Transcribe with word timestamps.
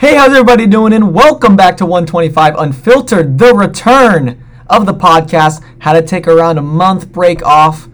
Hey, 0.00 0.14
how's 0.14 0.30
everybody 0.30 0.66
doing? 0.66 0.94
And 0.94 1.12
welcome 1.12 1.56
back 1.56 1.76
to 1.76 1.84
125 1.84 2.54
Unfiltered, 2.56 3.36
the 3.36 3.52
return 3.52 4.42
of 4.66 4.86
the 4.86 4.94
podcast. 4.94 5.62
Had 5.80 5.92
to 5.92 6.00
take 6.00 6.26
around 6.26 6.56
a 6.56 6.62
month 6.62 7.12
break 7.12 7.42
off. 7.42 7.86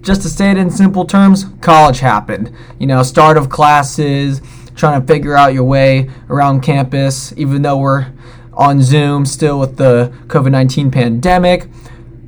Just 0.00 0.22
to 0.22 0.28
say 0.28 0.52
it 0.52 0.56
in 0.56 0.70
simple 0.70 1.04
terms, 1.04 1.46
college 1.60 1.98
happened. 1.98 2.52
You 2.78 2.86
know, 2.86 3.02
start 3.02 3.36
of 3.36 3.48
classes, 3.48 4.40
trying 4.76 5.00
to 5.00 5.06
figure 5.08 5.34
out 5.34 5.52
your 5.52 5.64
way 5.64 6.08
around 6.28 6.60
campus, 6.60 7.34
even 7.36 7.62
though 7.62 7.78
we're 7.78 8.12
on 8.52 8.80
Zoom 8.80 9.26
still 9.26 9.58
with 9.58 9.76
the 9.76 10.14
COVID 10.28 10.52
19 10.52 10.92
pandemic. 10.92 11.66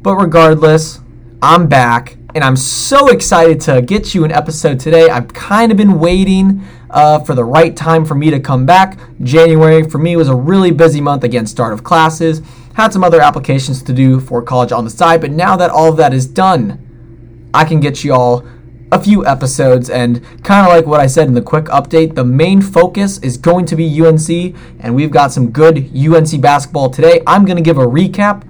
But 0.03 0.17
regardless, 0.17 0.99
I'm 1.41 1.69
back 1.69 2.17
and 2.35 2.43
I'm 2.43 2.57
so 2.57 3.09
excited 3.09 3.61
to 3.63 3.83
get 3.83 4.15
you 4.17 4.25
an 4.25 4.33
episode 4.33 4.81
today. 4.81 5.09
I've 5.09 5.33
kind 5.33 5.71
of 5.71 5.79
been 5.79 6.01
waiting 6.01 6.63
uh, 6.93 7.19
for 7.21 7.35
the 7.35 7.45
right 7.45 7.77
time 7.77 8.05
for 8.05 8.15
me 8.15 8.31
to 8.31 8.39
come 8.39 8.67
back. 8.67 8.99
January 9.23 9.89
for 9.89 9.99
me 9.99 10.17
was 10.17 10.29
a 10.29 10.35
really 10.35 10.71
busy 10.71 11.01
month 11.01 11.25
again, 11.25 11.47
start 11.47 11.73
of 11.73 11.83
classes. 11.83 12.43
Had 12.75 12.93
some 12.93 13.05
other 13.05 13.21
applications 13.21 13.83
to 13.83 13.93
do 13.93 14.21
for 14.21 14.43
college 14.43 14.73
on 14.73 14.85
the 14.85 14.91
side, 14.91 15.21
but 15.21 15.31
now 15.31 15.57
that 15.57 15.71
all 15.71 15.89
of 15.89 15.97
that 15.97 16.15
is 16.15 16.27
done, 16.27 17.51
I 17.53 17.65
can 17.65 17.81
get 17.81 18.05
you 18.05 18.15
all 18.15 18.47
a 18.93 19.03
few 19.03 19.25
episodes 19.27 19.89
and 19.89 20.23
kind 20.45 20.67
of 20.67 20.73
like 20.73 20.87
what 20.87 21.01
I 21.01 21.07
said 21.07 21.27
in 21.27 21.33
the 21.33 21.43
quick 21.43 21.65
update, 21.67 22.15
the 22.15 22.25
main 22.25 22.61
focus 22.61 23.19
is 23.19 23.39
going 23.39 23.65
to 23.67 23.77
be 23.77 23.87
UNC 24.03 24.55
and 24.81 24.95
we've 24.95 25.11
got 25.11 25.33
some 25.33 25.51
good 25.51 25.91
UNC 25.97 26.41
basketball 26.43 26.91
today. 26.91 27.23
I'm 27.27 27.47
going 27.47 27.57
to 27.57 27.63
give 27.63 27.79
a 27.79 27.87
recap 27.87 28.47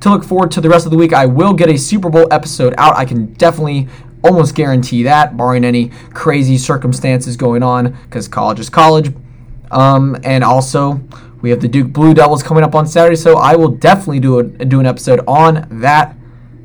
to 0.00 0.10
look 0.10 0.24
forward 0.24 0.50
to 0.52 0.60
the 0.62 0.68
rest 0.68 0.86
of 0.86 0.92
the 0.92 0.98
week. 0.98 1.12
I 1.12 1.26
will 1.26 1.52
get 1.52 1.68
a 1.68 1.76
Super 1.76 2.08
Bowl 2.08 2.26
episode 2.30 2.74
out. 2.78 2.96
I 2.96 3.04
can 3.04 3.34
definitely 3.34 3.88
almost 4.24 4.54
guarantee 4.54 5.02
that, 5.04 5.36
barring 5.36 5.64
any 5.64 5.90
crazy 6.12 6.58
circumstances 6.58 7.36
going 7.36 7.62
on, 7.62 7.92
because 8.04 8.26
college 8.26 8.58
is 8.58 8.70
college. 8.70 9.14
Um, 9.70 10.16
and 10.24 10.42
also, 10.42 11.00
we 11.42 11.50
have 11.50 11.60
the 11.60 11.68
Duke 11.68 11.92
Blue 11.92 12.14
Devils 12.14 12.42
coming 12.42 12.64
up 12.64 12.74
on 12.74 12.86
Saturday, 12.86 13.16
so 13.16 13.36
I 13.36 13.54
will 13.54 13.68
definitely 13.68 14.20
do 14.20 14.38
a, 14.38 14.42
do 14.42 14.80
an 14.80 14.86
episode 14.86 15.20
on 15.28 15.68
that. 15.80 16.16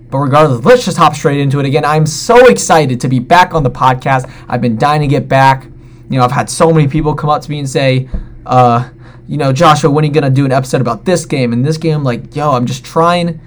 But 0.09 0.20
regardless, 0.20 0.66
let's 0.66 0.86
just 0.86 0.98
hop 0.98 1.16
straight 1.16 1.39
into 1.39 1.59
it 1.59 1.66
again. 1.66 1.86
I'm 1.86 2.06
so 2.06 2.48
excited 2.48 3.00
to 3.02 3.08
be 3.08 3.20
back 3.20 3.53
on 3.53 3.64
the 3.64 3.70
podcast. 3.70 4.31
I've 4.48 4.61
been 4.61 4.78
dying 4.78 5.02
to 5.02 5.08
get 5.08 5.28
back. 5.28 5.66
You 5.66 6.17
know, 6.17 6.23
I've 6.23 6.31
had 6.31 6.50
so 6.50 6.72
many 6.72 6.88
people 6.88 7.14
come 7.14 7.30
up 7.30 7.44
to 7.44 7.52
me 7.52 7.59
and 7.59 7.70
say, 7.70 8.09
uh, 8.45 8.89
you 9.28 9.38
know, 9.38 9.53
Joshua, 9.53 9.92
when 9.92 10.03
are 10.03 10.08
you 10.08 10.14
gonna 10.14 10.31
do 10.31 10.45
an 10.45 10.52
episode 10.52 10.81
about 10.81 11.05
this 11.05 11.26
game 11.26 11.53
and 11.53 11.64
this 11.64 11.78
game? 11.78 12.03
Like, 12.03 12.36
yo, 12.36 12.52
I'm 12.52 12.66
just 12.66 12.83
trying 12.83 13.39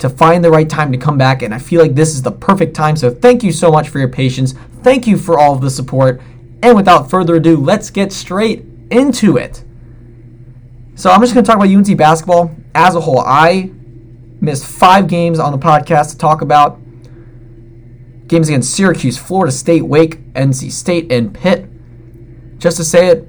to 0.00 0.08
find 0.08 0.42
the 0.42 0.50
right 0.50 0.68
time 0.68 0.90
to 0.92 0.98
come 0.98 1.16
back, 1.18 1.42
and 1.42 1.54
I 1.54 1.58
feel 1.58 1.80
like 1.80 1.94
this 1.94 2.14
is 2.14 2.22
the 2.22 2.32
perfect 2.32 2.74
time. 2.74 2.96
So 2.96 3.10
thank 3.10 3.42
you 3.42 3.52
so 3.52 3.70
much 3.70 3.88
for 3.88 3.98
your 3.98 4.08
patience. 4.08 4.54
Thank 4.82 5.06
you 5.06 5.16
for 5.16 5.38
all 5.38 5.54
of 5.54 5.60
the 5.60 5.70
support. 5.70 6.20
And 6.62 6.74
without 6.74 7.10
further 7.10 7.36
ado, 7.36 7.56
let's 7.56 7.90
get 7.90 8.12
straight 8.12 8.64
into 8.90 9.36
it. 9.36 9.62
So 10.94 11.10
I'm 11.10 11.20
just 11.20 11.34
going 11.34 11.44
to 11.44 11.50
talk 11.50 11.56
about 11.56 11.68
UNC 11.68 11.96
basketball 11.96 12.54
as 12.74 12.94
a 12.94 13.00
whole. 13.00 13.20
I 13.20 13.70
missed 14.40 14.64
five 14.64 15.06
games 15.06 15.38
on 15.38 15.52
the 15.52 15.58
podcast 15.58 16.10
to 16.12 16.18
talk 16.18 16.40
about 16.40 16.78
games 18.26 18.48
against 18.48 18.74
Syracuse, 18.74 19.18
Florida 19.18 19.52
State, 19.52 19.82
Wake, 19.82 20.32
NC 20.32 20.72
State, 20.72 21.12
and 21.12 21.34
Pitt. 21.34 21.66
Just 22.58 22.78
to 22.78 22.84
say 22.84 23.08
it 23.08 23.28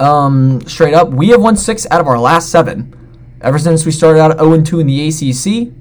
um, 0.00 0.60
straight 0.66 0.94
up, 0.94 1.10
we 1.10 1.28
have 1.28 1.40
won 1.40 1.56
six 1.56 1.86
out 1.90 2.00
of 2.00 2.06
our 2.06 2.18
last 2.18 2.50
seven. 2.50 2.98
Ever 3.42 3.58
since 3.58 3.84
we 3.84 3.90
started 3.90 4.20
out 4.20 4.38
0 4.38 4.62
2 4.62 4.78
in 4.78 4.86
the 4.86 5.08
ACC, 5.08 5.72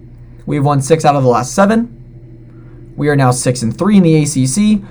we've 0.48 0.66
won 0.66 0.82
six 0.82 1.06
out 1.06 1.16
of 1.16 1.22
the 1.22 1.30
last 1.30 1.54
seven. 1.54 2.94
We 2.98 3.08
are 3.08 3.16
now 3.16 3.30
six 3.30 3.62
and 3.62 3.78
three 3.78 3.98
in 3.98 4.04
the 4.04 4.16
ACC. 4.24 4.82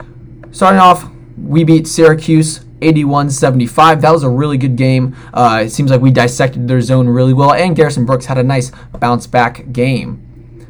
Starting 0.54 0.78
off, 0.78 1.10
we 1.36 1.64
beat 1.64 1.88
Syracuse 1.88 2.60
81-75. 2.80 4.00
That 4.00 4.12
was 4.12 4.22
a 4.22 4.28
really 4.28 4.56
good 4.56 4.76
game. 4.76 5.16
Uh, 5.34 5.64
it 5.64 5.70
seems 5.70 5.90
like 5.90 6.00
we 6.00 6.12
dissected 6.12 6.68
their 6.68 6.80
zone 6.80 7.08
really 7.08 7.32
well, 7.32 7.52
and 7.52 7.74
Garrison 7.74 8.06
Brooks 8.06 8.26
had 8.26 8.38
a 8.38 8.42
nice 8.44 8.70
bounce 9.00 9.26
back 9.26 9.72
game. 9.72 10.24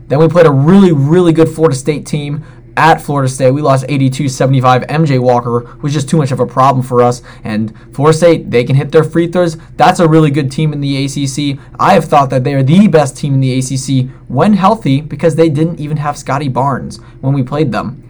Then 0.08 0.18
we 0.18 0.28
played 0.28 0.46
a 0.46 0.50
really, 0.50 0.92
really 0.92 1.34
good 1.34 1.50
Florida 1.50 1.76
State 1.76 2.06
team 2.06 2.44
at 2.76 3.00
Florida 3.00 3.28
State. 3.28 3.50
We 3.50 3.62
lost 3.62 3.86
82-75. 3.86 4.86
MJ 4.86 5.18
Walker 5.18 5.76
was 5.82 5.92
just 5.92 6.08
too 6.08 6.16
much 6.16 6.32
of 6.32 6.40
a 6.40 6.46
problem 6.46 6.84
for 6.84 7.02
us. 7.02 7.22
And 7.44 7.74
Florida 7.94 8.16
State, 8.16 8.50
they 8.50 8.64
can 8.64 8.76
hit 8.76 8.92
their 8.92 9.04
free 9.04 9.26
throws. 9.26 9.56
That's 9.76 10.00
a 10.00 10.08
really 10.08 10.30
good 10.30 10.50
team 10.50 10.72
in 10.72 10.80
the 10.80 11.04
ACC. 11.04 11.58
I 11.78 11.94
have 11.94 12.04
thought 12.04 12.30
that 12.30 12.44
they 12.44 12.54
are 12.54 12.62
the 12.62 12.88
best 12.88 13.16
team 13.16 13.34
in 13.34 13.40
the 13.40 13.58
ACC 13.58 14.10
when 14.28 14.54
healthy 14.54 15.00
because 15.00 15.36
they 15.36 15.48
didn't 15.48 15.80
even 15.80 15.98
have 15.98 16.16
Scottie 16.16 16.48
Barnes 16.48 16.98
when 17.20 17.32
we 17.32 17.42
played 17.42 17.72
them. 17.72 18.06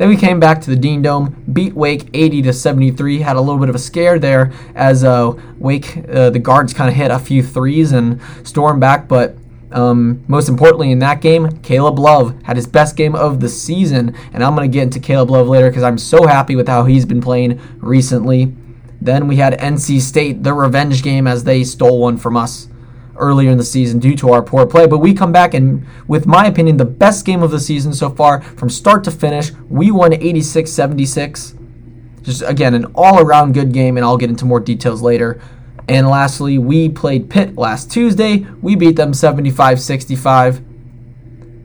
Then 0.00 0.08
we 0.08 0.16
came 0.16 0.40
back 0.40 0.62
to 0.62 0.70
the 0.70 0.76
Dean 0.76 1.02
Dome, 1.02 1.44
beat 1.52 1.74
Wake 1.74 2.08
80 2.14 2.40
to 2.42 2.52
73. 2.54 3.20
Had 3.20 3.36
a 3.36 3.40
little 3.40 3.60
bit 3.60 3.68
of 3.68 3.74
a 3.74 3.78
scare 3.78 4.18
there 4.18 4.50
as 4.74 5.04
uh, 5.04 5.34
Wake, 5.58 5.98
uh, 6.08 6.30
the 6.30 6.38
guards 6.38 6.72
kind 6.72 6.88
of 6.88 6.96
hit 6.96 7.10
a 7.10 7.18
few 7.18 7.42
threes 7.42 7.92
and 7.92 8.18
stormed 8.42 8.80
back, 8.80 9.08
but 9.08 9.36
um, 9.72 10.24
most 10.26 10.48
importantly, 10.48 10.90
in 10.90 10.98
that 11.00 11.20
game, 11.20 11.60
Caleb 11.62 11.98
Love 11.98 12.40
had 12.42 12.56
his 12.56 12.66
best 12.66 12.96
game 12.96 13.14
of 13.14 13.40
the 13.40 13.48
season, 13.48 14.16
and 14.32 14.42
I'm 14.42 14.56
going 14.56 14.70
to 14.70 14.72
get 14.72 14.82
into 14.82 15.00
Caleb 15.00 15.30
Love 15.30 15.48
later 15.48 15.70
because 15.70 15.82
I'm 15.82 15.98
so 15.98 16.26
happy 16.26 16.56
with 16.56 16.68
how 16.68 16.84
he's 16.84 17.04
been 17.04 17.20
playing 17.20 17.60
recently. 17.78 18.54
Then 19.00 19.28
we 19.28 19.36
had 19.36 19.58
NC 19.58 20.00
State, 20.00 20.42
the 20.42 20.52
revenge 20.52 21.02
game, 21.02 21.26
as 21.26 21.44
they 21.44 21.64
stole 21.64 22.00
one 22.00 22.16
from 22.16 22.36
us 22.36 22.68
earlier 23.16 23.50
in 23.50 23.58
the 23.58 23.64
season 23.64 24.00
due 24.00 24.16
to 24.16 24.32
our 24.32 24.42
poor 24.42 24.66
play. 24.66 24.86
But 24.86 24.98
we 24.98 25.14
come 25.14 25.30
back 25.30 25.54
and, 25.54 25.86
with 26.08 26.26
my 26.26 26.46
opinion, 26.46 26.76
the 26.76 26.84
best 26.84 27.24
game 27.24 27.42
of 27.42 27.50
the 27.50 27.60
season 27.60 27.92
so 27.92 28.10
far 28.10 28.40
from 28.42 28.68
start 28.68 29.04
to 29.04 29.10
finish. 29.10 29.52
We 29.68 29.90
won 29.90 30.12
86 30.12 30.70
76. 30.70 31.54
Just 32.22 32.42
again, 32.42 32.74
an 32.74 32.86
all 32.94 33.20
around 33.20 33.54
good 33.54 33.72
game, 33.72 33.96
and 33.96 34.04
I'll 34.04 34.18
get 34.18 34.30
into 34.30 34.44
more 34.44 34.60
details 34.60 35.00
later. 35.00 35.40
And 35.88 36.08
lastly, 36.08 36.58
we 36.58 36.88
played 36.88 37.30
Pitt 37.30 37.56
last 37.56 37.90
Tuesday. 37.90 38.46
We 38.62 38.76
beat 38.76 38.96
them 38.96 39.14
75 39.14 39.80
65. 39.80 40.58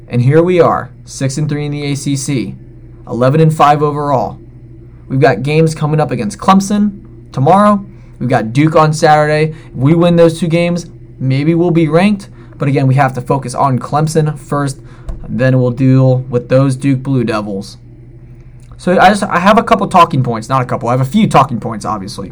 And 0.08 0.22
here 0.22 0.44
we 0.44 0.60
are, 0.60 0.92
6 1.06 1.38
and 1.38 1.50
3 1.50 1.66
in 1.66 1.72
the 1.72 1.92
ACC, 1.92 2.56
11 3.08 3.42
and 3.42 3.54
5 3.54 3.82
overall. 3.82 4.40
We've 5.08 5.20
got 5.20 5.44
games 5.44 5.74
coming 5.74 6.00
up 6.00 6.12
against 6.12 6.38
Clemson 6.38 7.32
tomorrow. 7.34 7.84
We've 8.20 8.30
got 8.30 8.54
Duke 8.54 8.76
on 8.76 8.94
Saturday. 8.94 9.50
If 9.50 9.74
we 9.74 9.96
win 9.96 10.16
those 10.16 10.40
two 10.40 10.48
games, 10.48 10.90
maybe 11.18 11.56
we'll 11.56 11.72
be 11.72 11.88
ranked. 11.88 12.30
But 12.58 12.68
again, 12.68 12.88
we 12.88 12.96
have 12.96 13.14
to 13.16 13.22
focus 13.22 13.56
on 13.56 13.80
Clemson 13.80 14.38
first. 14.38 14.80
Then 15.28 15.60
we'll 15.60 15.72
deal 15.72 16.20
with 16.20 16.50
those 16.50 16.76
Duke 16.76 17.02
Blue 17.02 17.24
Devils. 17.24 17.78
So 18.78 19.00
I 19.00 19.10
just 19.10 19.24
I 19.24 19.40
have 19.40 19.58
a 19.58 19.64
couple 19.64 19.88
talking 19.88 20.24
points, 20.24 20.50
not 20.50 20.62
a 20.62 20.66
couple. 20.66 20.88
I 20.90 20.92
have 20.92 21.02
a 21.02 21.06
few 21.06 21.28
talking 21.28 21.60
points, 21.60 21.84
obviously 21.84 22.32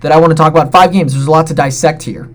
that 0.00 0.12
I 0.12 0.18
want 0.18 0.30
to 0.30 0.36
talk 0.36 0.52
about. 0.52 0.72
Five 0.72 0.92
games. 0.92 1.12
There's 1.12 1.26
a 1.26 1.30
lot 1.30 1.46
to 1.48 1.54
dissect 1.54 2.02
here. 2.02 2.34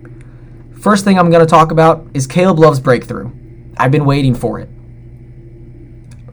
First 0.80 1.04
thing 1.04 1.18
I'm 1.18 1.32
going 1.32 1.46
to 1.46 1.50
talk 1.50 1.72
about 1.72 2.08
is 2.14 2.28
Caleb 2.28 2.60
Love's 2.60 2.80
breakthrough. 2.80 3.32
I've 3.78 3.92
been 3.92 4.06
waiting 4.06 4.36
for 4.36 4.60
it. 4.60 4.70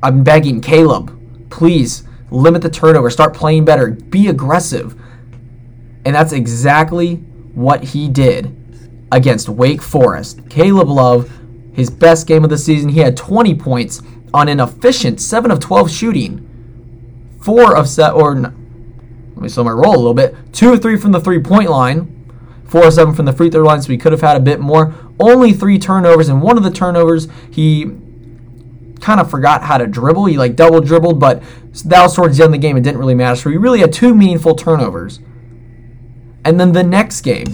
I'm 0.02 0.24
begging 0.24 0.60
Caleb, 0.60 1.48
please 1.48 2.02
limit 2.30 2.62
the 2.62 2.70
turnover, 2.70 3.08
start 3.08 3.34
playing 3.34 3.64
better, 3.64 3.90
be 3.90 4.28
aggressive. 4.28 5.00
And 6.04 6.14
that's 6.14 6.32
exactly 6.32 7.16
what 7.54 7.84
he 7.84 8.08
did 8.08 8.56
against 9.12 9.48
Wake 9.48 9.80
Forest. 9.80 10.48
Caleb 10.50 10.88
Love, 10.88 11.30
his 11.72 11.88
best 11.88 12.26
game 12.26 12.42
of 12.42 12.50
the 12.50 12.58
season, 12.58 12.88
he 12.88 13.00
had 13.00 13.16
20 13.16 13.54
points 13.54 14.02
on 14.34 14.48
an 14.48 14.58
efficient 14.58 15.20
7 15.20 15.50
of 15.50 15.60
12 15.60 15.90
shooting. 15.90 16.48
4 17.42 17.76
of 17.76 17.88
set 17.88 18.14
or 18.14 18.52
let 19.42 19.46
me 19.46 19.48
slow 19.48 19.64
my 19.64 19.72
roll 19.72 19.96
a 19.96 19.96
little 19.96 20.14
bit. 20.14 20.36
Two 20.52 20.72
or 20.72 20.78
three 20.78 20.96
from 20.96 21.10
the 21.10 21.18
three 21.18 21.40
point 21.40 21.68
line, 21.68 22.30
four 22.64 22.84
or 22.84 22.90
seven 22.92 23.12
from 23.12 23.24
the 23.24 23.32
free 23.32 23.50
throw 23.50 23.64
line, 23.64 23.82
so 23.82 23.88
we 23.88 23.98
could 23.98 24.12
have 24.12 24.20
had 24.20 24.36
a 24.36 24.40
bit 24.40 24.60
more. 24.60 24.94
Only 25.18 25.52
three 25.52 25.80
turnovers, 25.80 26.28
and 26.28 26.40
one 26.40 26.56
of 26.56 26.62
the 26.62 26.70
turnovers 26.70 27.26
he 27.50 27.86
kind 29.00 29.18
of 29.18 29.28
forgot 29.28 29.64
how 29.64 29.78
to 29.78 29.88
dribble. 29.88 30.26
He 30.26 30.38
like 30.38 30.54
double 30.54 30.80
dribbled, 30.80 31.18
but 31.18 31.42
that 31.86 32.02
was 32.04 32.14
towards 32.14 32.36
the 32.36 32.44
end 32.44 32.54
of 32.54 32.60
the 32.60 32.64
game. 32.64 32.76
It 32.76 32.84
didn't 32.84 33.00
really 33.00 33.16
matter. 33.16 33.34
So 33.34 33.50
he 33.50 33.56
really 33.56 33.80
had 33.80 33.92
two 33.92 34.14
meaningful 34.14 34.54
turnovers. 34.54 35.18
And 36.44 36.60
then 36.60 36.70
the 36.70 36.84
next 36.84 37.22
game 37.22 37.48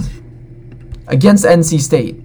against 1.06 1.46
NC 1.46 1.81
State, 1.81 2.23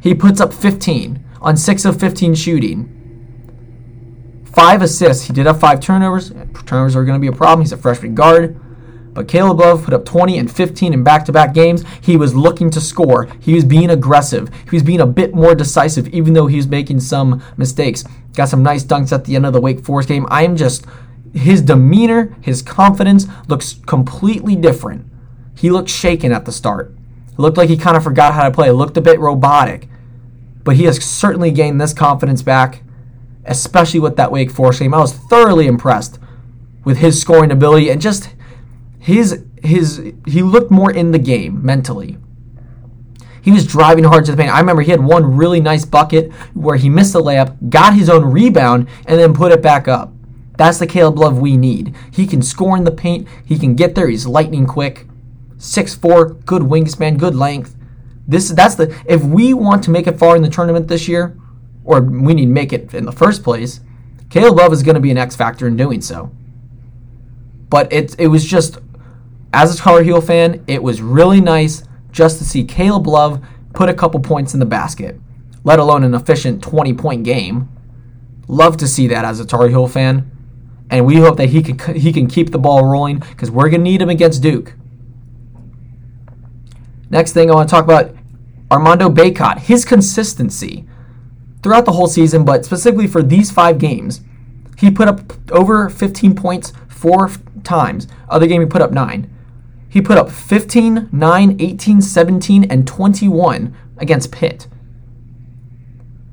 he 0.00 0.14
puts 0.14 0.40
up 0.40 0.54
15 0.54 1.24
on 1.40 1.56
6 1.56 1.84
of 1.84 1.98
15 1.98 2.36
shooting. 2.36 2.96
Five 4.44 4.82
assists. 4.82 5.24
He 5.24 5.32
did 5.32 5.46
have 5.46 5.58
five 5.58 5.80
turnovers. 5.80 6.30
Turnovers 6.64 6.94
are 6.94 7.04
going 7.04 7.16
to 7.16 7.20
be 7.20 7.26
a 7.26 7.36
problem. 7.36 7.62
He's 7.62 7.72
a 7.72 7.76
freshman 7.76 8.14
guard. 8.14 8.60
But 9.12 9.28
Caleb 9.28 9.58
Love 9.58 9.84
put 9.84 9.94
up 9.94 10.04
20 10.04 10.38
and 10.38 10.50
15 10.50 10.92
in 10.92 11.02
back 11.02 11.24
to 11.24 11.32
back 11.32 11.52
games. 11.52 11.84
He 12.00 12.16
was 12.16 12.34
looking 12.34 12.70
to 12.70 12.80
score. 12.80 13.28
He 13.40 13.54
was 13.54 13.64
being 13.64 13.90
aggressive. 13.90 14.50
He 14.70 14.76
was 14.76 14.82
being 14.82 15.00
a 15.00 15.06
bit 15.06 15.34
more 15.34 15.54
decisive, 15.54 16.08
even 16.08 16.34
though 16.34 16.46
he 16.46 16.56
was 16.56 16.68
making 16.68 17.00
some 17.00 17.42
mistakes. 17.56 18.04
Got 18.34 18.48
some 18.48 18.62
nice 18.62 18.84
dunks 18.84 19.12
at 19.12 19.24
the 19.24 19.34
end 19.34 19.46
of 19.46 19.52
the 19.52 19.60
Wake 19.60 19.84
Forest 19.84 20.08
game. 20.08 20.26
I 20.30 20.44
am 20.44 20.56
just, 20.56 20.86
his 21.34 21.62
demeanor, 21.62 22.36
his 22.40 22.62
confidence 22.62 23.26
looks 23.48 23.74
completely 23.86 24.54
different. 24.54 25.06
He 25.56 25.70
looked 25.70 25.90
shaken 25.90 26.32
at 26.32 26.44
the 26.44 26.52
start. 26.52 26.94
It 27.32 27.38
looked 27.38 27.58
like 27.58 27.68
he 27.68 27.76
kind 27.76 27.96
of 27.96 28.04
forgot 28.04 28.34
how 28.34 28.44
to 28.44 28.54
play. 28.54 28.68
It 28.68 28.74
looked 28.74 28.96
a 28.96 29.02
bit 29.02 29.18
robotic. 29.18 29.88
But 30.62 30.76
he 30.76 30.84
has 30.84 31.04
certainly 31.04 31.50
gained 31.50 31.80
this 31.80 31.92
confidence 31.92 32.42
back, 32.42 32.82
especially 33.44 34.00
with 34.00 34.16
that 34.16 34.30
Wake 34.30 34.50
Forest 34.50 34.80
game. 34.80 34.94
I 34.94 34.98
was 34.98 35.12
thoroughly 35.12 35.66
impressed 35.66 36.20
with 36.84 36.98
his 36.98 37.20
scoring 37.20 37.50
ability 37.50 37.90
and 37.90 38.00
just 38.00 38.30
his 39.14 39.44
his 39.62 40.12
he 40.26 40.42
looked 40.42 40.70
more 40.70 40.90
in 40.90 41.10
the 41.10 41.18
game 41.18 41.64
mentally. 41.64 42.18
He 43.42 43.50
was 43.50 43.66
driving 43.66 44.04
hard 44.04 44.26
to 44.26 44.32
the 44.32 44.36
paint. 44.36 44.52
I 44.52 44.60
remember 44.60 44.82
he 44.82 44.90
had 44.90 45.02
one 45.02 45.36
really 45.36 45.60
nice 45.60 45.84
bucket 45.84 46.30
where 46.52 46.76
he 46.76 46.90
missed 46.90 47.14
a 47.14 47.18
layup, 47.18 47.70
got 47.70 47.94
his 47.94 48.10
own 48.10 48.24
rebound, 48.24 48.88
and 49.06 49.18
then 49.18 49.32
put 49.32 49.52
it 49.52 49.62
back 49.62 49.88
up. 49.88 50.12
That's 50.58 50.78
the 50.78 50.86
Caleb 50.86 51.18
Love 51.18 51.38
we 51.38 51.56
need. 51.56 51.94
He 52.12 52.26
can 52.26 52.42
score 52.42 52.76
in 52.76 52.84
the 52.84 52.90
paint. 52.90 53.26
He 53.46 53.58
can 53.58 53.74
get 53.74 53.94
there. 53.94 54.08
He's 54.08 54.26
lightning 54.26 54.66
quick. 54.66 55.06
6'4", 55.56 56.44
good 56.44 56.62
wingspan, 56.62 57.18
good 57.18 57.34
length. 57.34 57.76
This 58.28 58.50
that's 58.50 58.74
the 58.74 58.94
if 59.06 59.22
we 59.24 59.54
want 59.54 59.82
to 59.84 59.90
make 59.90 60.06
it 60.06 60.18
far 60.18 60.36
in 60.36 60.42
the 60.42 60.50
tournament 60.50 60.88
this 60.88 61.08
year, 61.08 61.36
or 61.84 62.00
we 62.00 62.34
need 62.34 62.46
to 62.46 62.52
make 62.52 62.72
it 62.72 62.94
in 62.94 63.04
the 63.04 63.12
first 63.12 63.42
place, 63.42 63.80
Caleb 64.28 64.56
Love 64.56 64.72
is 64.72 64.82
going 64.82 64.94
to 64.94 65.00
be 65.00 65.10
an 65.10 65.18
X 65.18 65.34
factor 65.34 65.66
in 65.66 65.76
doing 65.76 66.00
so. 66.00 66.30
But 67.68 67.92
it 67.92 68.14
it 68.18 68.28
was 68.28 68.44
just 68.44 68.78
as 69.52 69.74
a 69.74 69.78
Tar 69.78 70.02
Heel 70.02 70.20
fan, 70.20 70.64
it 70.66 70.82
was 70.82 71.02
really 71.02 71.40
nice 71.40 71.82
just 72.12 72.38
to 72.38 72.44
see 72.44 72.64
Caleb 72.64 73.06
Love 73.06 73.44
put 73.72 73.88
a 73.88 73.94
couple 73.94 74.20
points 74.20 74.54
in 74.54 74.60
the 74.60 74.66
basket, 74.66 75.18
let 75.64 75.78
alone 75.78 76.04
an 76.04 76.14
efficient 76.14 76.62
20 76.62 76.94
point 76.94 77.24
game. 77.24 77.68
Love 78.48 78.76
to 78.78 78.88
see 78.88 79.06
that 79.08 79.24
as 79.24 79.40
a 79.40 79.46
Tar 79.46 79.68
Heel 79.68 79.86
fan. 79.86 80.30
And 80.88 81.06
we 81.06 81.16
hope 81.16 81.36
that 81.36 81.50
he 81.50 81.62
can 81.62 81.94
he 81.94 82.12
can 82.12 82.26
keep 82.26 82.50
the 82.50 82.58
ball 82.58 82.84
rolling 82.84 83.20
because 83.20 83.50
we're 83.50 83.68
gonna 83.68 83.84
need 83.84 84.02
him 84.02 84.10
against 84.10 84.42
Duke. 84.42 84.74
Next 87.10 87.32
thing 87.32 87.50
I 87.50 87.54
want 87.54 87.68
to 87.68 87.74
talk 87.74 87.84
about 87.84 88.14
Armando 88.70 89.08
Bacot, 89.08 89.58
his 89.58 89.84
consistency 89.84 90.86
throughout 91.62 91.84
the 91.84 91.92
whole 91.92 92.06
season, 92.06 92.44
but 92.44 92.64
specifically 92.64 93.06
for 93.06 93.22
these 93.22 93.50
five 93.50 93.78
games, 93.78 94.20
he 94.78 94.90
put 94.90 95.08
up 95.08 95.32
over 95.52 95.90
15 95.90 96.34
points 96.34 96.72
four 96.88 97.30
times. 97.62 98.08
Other 98.28 98.46
game 98.46 98.60
he 98.60 98.66
put 98.66 98.82
up 98.82 98.92
nine. 98.92 99.32
He 99.90 100.00
put 100.00 100.16
up 100.16 100.30
15, 100.30 101.08
9, 101.10 101.56
18, 101.58 102.00
17, 102.00 102.64
and 102.70 102.86
21 102.86 103.76
against 103.98 104.30
Pitt. 104.30 104.68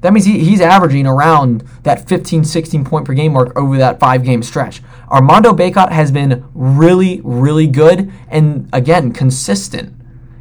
That 0.02 0.14
means 0.14 0.26
he, 0.26 0.40
he's 0.44 0.62
averaging 0.62 1.08
around 1.08 1.64
that 1.82 2.08
15, 2.08 2.44
16 2.44 2.86
point 2.86 3.06
per 3.06 3.16
game 3.16 3.34
mark 3.34 3.58
over 3.58 3.78
that 3.78 4.00
five 4.00 4.24
game 4.24 4.44
stretch. 4.44 4.82
Armando 5.10 5.54
Bacot 5.54 5.92
has 5.92 6.12
been 6.12 6.46
really, 6.54 7.20
really 7.24 7.66
good 7.66 8.12
and, 8.30 8.70
again, 8.72 9.12
consistent. 9.12 9.94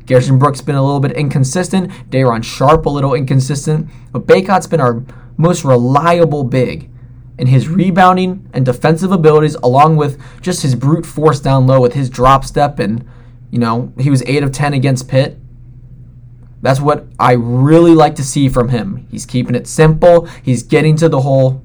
Garrison 0.05 0.39
Brooks 0.39 0.61
been 0.61 0.77
a 0.77 0.85
little 0.85 1.01
bit 1.01 1.12
inconsistent. 1.12 1.91
Day'Ron 2.11 2.43
Sharpe 2.43 2.85
a 2.85 2.91
little 2.91 3.15
inconsistent. 3.15 3.89
But 4.12 4.27
Bacot's 4.27 4.67
been 4.67 4.81
our 4.81 5.03
most 5.39 5.65
reliable 5.65 6.45
big 6.45 6.91
in 7.38 7.47
his 7.49 7.69
rebounding 7.69 8.49
and 8.53 8.65
defensive 8.65 9.12
abilities, 9.12 9.55
along 9.56 9.97
with 9.97 10.21
just 10.41 10.62
his 10.62 10.75
brute 10.75 11.06
force 11.06 11.41
down 11.41 11.67
low 11.67 11.81
with 11.81 11.94
his 11.94 12.09
drop 12.09 12.44
step. 12.44 12.79
And, 12.79 13.06
you 13.50 13.59
know, 13.59 13.93
he 13.99 14.11
was 14.11 14.23
8 14.27 14.43
of 14.43 14.53
10 14.53 14.75
against 14.75 15.09
Pitt. 15.09 15.38
That's 16.62 16.81
what 16.81 17.06
I 17.19 17.33
really 17.33 17.94
like 17.94 18.15
to 18.17 18.25
see 18.25 18.49
from 18.49 18.71
him. 18.71 19.06
He's 19.11 19.27
keeping 19.27 19.55
it 19.55 19.67
simple, 19.67 20.27
he's 20.43 20.62
getting 20.62 20.97
to 20.97 21.09
the 21.09 21.21
hole, 21.21 21.62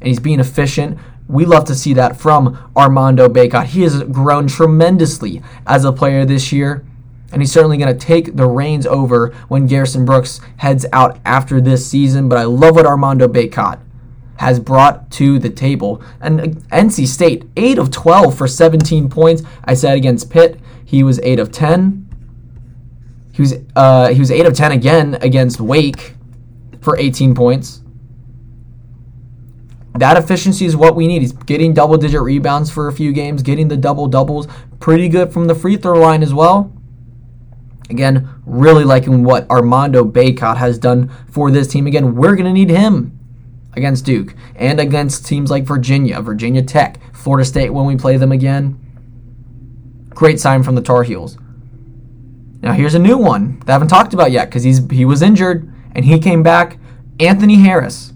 and 0.00 0.08
he's 0.08 0.20
being 0.20 0.40
efficient. 0.40 0.98
We 1.28 1.44
love 1.44 1.64
to 1.64 1.74
see 1.74 1.94
that 1.94 2.16
from 2.16 2.70
Armando 2.76 3.28
Bacot. 3.28 3.66
He 3.66 3.82
has 3.82 4.02
grown 4.04 4.46
tremendously 4.46 5.42
as 5.66 5.84
a 5.84 5.92
player 5.92 6.24
this 6.24 6.52
year 6.52 6.84
and 7.32 7.42
he's 7.42 7.52
certainly 7.52 7.76
going 7.76 7.92
to 7.92 8.06
take 8.06 8.36
the 8.36 8.46
reins 8.46 8.86
over 8.86 9.34
when 9.48 9.66
Garrison 9.66 10.04
Brooks 10.04 10.40
heads 10.58 10.86
out 10.92 11.18
after 11.24 11.60
this 11.60 11.86
season. 11.86 12.28
But 12.28 12.38
I 12.38 12.44
love 12.44 12.76
what 12.76 12.86
Armando 12.86 13.26
Bacot 13.26 13.80
has 14.38 14.60
brought 14.60 15.10
to 15.12 15.38
the 15.38 15.50
table. 15.50 16.02
And 16.20 16.56
NC 16.70 17.06
State, 17.06 17.44
8 17.56 17.78
of 17.78 17.90
12 17.90 18.36
for 18.36 18.46
17 18.46 19.08
points. 19.08 19.42
I 19.64 19.74
said 19.74 19.96
against 19.96 20.30
Pitt, 20.30 20.60
he 20.84 21.02
was 21.02 21.18
8 21.20 21.38
of 21.38 21.50
10. 21.52 22.02
He 23.32 23.42
was 23.42 23.54
uh, 23.74 24.08
he 24.08 24.18
was 24.18 24.30
8 24.30 24.46
of 24.46 24.54
10 24.54 24.72
again 24.72 25.18
against 25.20 25.60
Wake 25.60 26.14
for 26.80 26.96
18 26.96 27.34
points. 27.34 27.82
That 29.94 30.16
efficiency 30.16 30.66
is 30.66 30.76
what 30.76 30.94
we 30.94 31.06
need. 31.06 31.22
He's 31.22 31.32
getting 31.32 31.72
double 31.72 31.96
digit 31.96 32.20
rebounds 32.20 32.70
for 32.70 32.88
a 32.88 32.92
few 32.92 33.12
games, 33.12 33.42
getting 33.42 33.68
the 33.68 33.76
double 33.76 34.06
doubles. 34.06 34.46
Pretty 34.78 35.08
good 35.08 35.32
from 35.32 35.46
the 35.46 35.54
free 35.54 35.76
throw 35.76 35.98
line 35.98 36.22
as 36.22 36.34
well. 36.34 36.72
Again, 37.88 38.28
really 38.44 38.84
liking 38.84 39.24
what 39.24 39.48
Armando 39.50 40.04
Bacot 40.04 40.56
has 40.56 40.78
done 40.78 41.10
for 41.30 41.50
this 41.50 41.68
team. 41.68 41.86
Again, 41.86 42.14
we're 42.14 42.36
going 42.36 42.46
to 42.46 42.52
need 42.52 42.68
him 42.68 43.15
against 43.76 44.04
Duke 44.04 44.34
and 44.56 44.80
against 44.80 45.26
teams 45.26 45.50
like 45.50 45.64
Virginia, 45.64 46.20
Virginia 46.20 46.62
Tech, 46.62 46.98
Florida 47.14 47.44
State 47.44 47.70
when 47.70 47.86
we 47.86 47.96
play 47.96 48.16
them 48.16 48.32
again. 48.32 48.80
Great 50.10 50.40
sign 50.40 50.62
from 50.62 50.74
the 50.74 50.82
Tar 50.82 51.02
Heels. 51.02 51.38
Now 52.62 52.72
here's 52.72 52.94
a 52.94 52.98
new 52.98 53.18
one 53.18 53.60
that 53.60 53.68
I 53.68 53.72
haven't 53.72 53.88
talked 53.88 54.14
about 54.14 54.32
yet 54.32 54.46
because 54.46 54.62
he's 54.62 54.90
he 54.90 55.04
was 55.04 55.22
injured 55.22 55.72
and 55.94 56.04
he 56.04 56.18
came 56.18 56.42
back. 56.42 56.78
Anthony 57.20 57.56
Harris, 57.56 58.12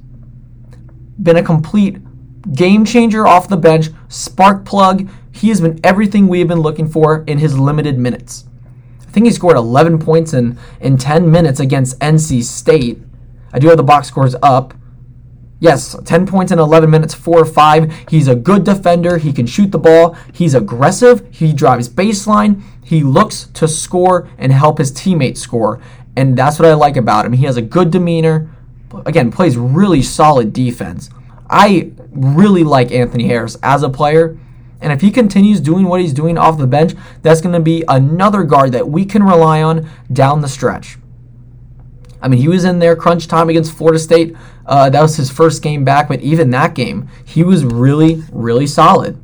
been 1.22 1.36
a 1.36 1.42
complete 1.42 1.98
game 2.54 2.84
changer 2.84 3.26
off 3.26 3.48
the 3.48 3.56
bench, 3.56 3.88
spark 4.08 4.64
plug. 4.64 5.08
He 5.32 5.48
has 5.48 5.60
been 5.60 5.80
everything 5.84 6.28
we 6.28 6.40
have 6.40 6.48
been 6.48 6.60
looking 6.60 6.88
for 6.88 7.24
in 7.26 7.38
his 7.38 7.58
limited 7.58 7.98
minutes. 7.98 8.44
I 9.00 9.12
think 9.12 9.26
he 9.26 9.32
scored 9.32 9.56
11 9.56 9.98
points 9.98 10.34
in, 10.34 10.58
in 10.80 10.96
10 10.96 11.30
minutes 11.30 11.60
against 11.60 11.98
NC 11.98 12.44
State. 12.44 12.98
I 13.52 13.58
do 13.58 13.68
have 13.68 13.76
the 13.76 13.82
box 13.82 14.08
scores 14.08 14.36
up. 14.42 14.74
Yes, 15.60 15.94
10 16.04 16.26
points 16.26 16.50
in 16.52 16.58
11 16.58 16.90
minutes, 16.90 17.12
4 17.12 17.40
or 17.40 17.44
5. 17.44 18.08
He's 18.08 18.28
a 18.28 18.34
good 18.34 18.64
defender. 18.64 19.18
He 19.18 19.32
can 19.32 19.46
shoot 19.46 19.70
the 19.70 19.78
ball. 19.78 20.16
He's 20.32 20.54
aggressive. 20.54 21.26
He 21.30 21.52
drives 21.52 21.88
baseline. 21.88 22.62
He 22.82 23.02
looks 23.02 23.44
to 23.54 23.68
score 23.68 24.28
and 24.38 24.52
help 24.52 24.78
his 24.78 24.90
teammates 24.90 25.40
score. 25.40 25.80
And 26.16 26.36
that's 26.36 26.58
what 26.58 26.66
I 26.66 26.74
like 26.74 26.96
about 26.96 27.26
him. 27.26 27.34
He 27.34 27.44
has 27.44 27.58
a 27.58 27.62
good 27.62 27.90
demeanor. 27.90 28.50
Again, 29.06 29.30
plays 29.30 29.56
really 29.58 30.02
solid 30.02 30.54
defense. 30.54 31.10
I 31.48 31.92
really 32.10 32.64
like 32.64 32.90
Anthony 32.90 33.26
Harris 33.26 33.56
as 33.62 33.82
a 33.82 33.90
player. 33.90 34.38
And 34.80 34.92
if 34.92 35.02
he 35.02 35.10
continues 35.10 35.60
doing 35.60 35.86
what 35.86 36.00
he's 36.00 36.14
doing 36.14 36.38
off 36.38 36.56
the 36.56 36.66
bench, 36.66 36.94
that's 37.20 37.42
going 37.42 37.52
to 37.52 37.60
be 37.60 37.84
another 37.86 38.44
guard 38.44 38.72
that 38.72 38.88
we 38.88 39.04
can 39.04 39.22
rely 39.22 39.62
on 39.62 39.88
down 40.10 40.40
the 40.40 40.48
stretch. 40.48 40.96
I 42.22 42.28
mean, 42.28 42.40
he 42.40 42.48
was 42.48 42.64
in 42.64 42.78
there 42.78 42.96
crunch 42.96 43.26
time 43.26 43.48
against 43.48 43.72
Florida 43.72 43.98
State. 43.98 44.36
Uh, 44.66 44.90
that 44.90 45.00
was 45.00 45.16
his 45.16 45.30
first 45.30 45.62
game 45.62 45.84
back, 45.84 46.08
but 46.08 46.20
even 46.20 46.50
that 46.50 46.74
game, 46.74 47.08
he 47.24 47.42
was 47.42 47.64
really, 47.64 48.22
really 48.30 48.66
solid. 48.66 49.18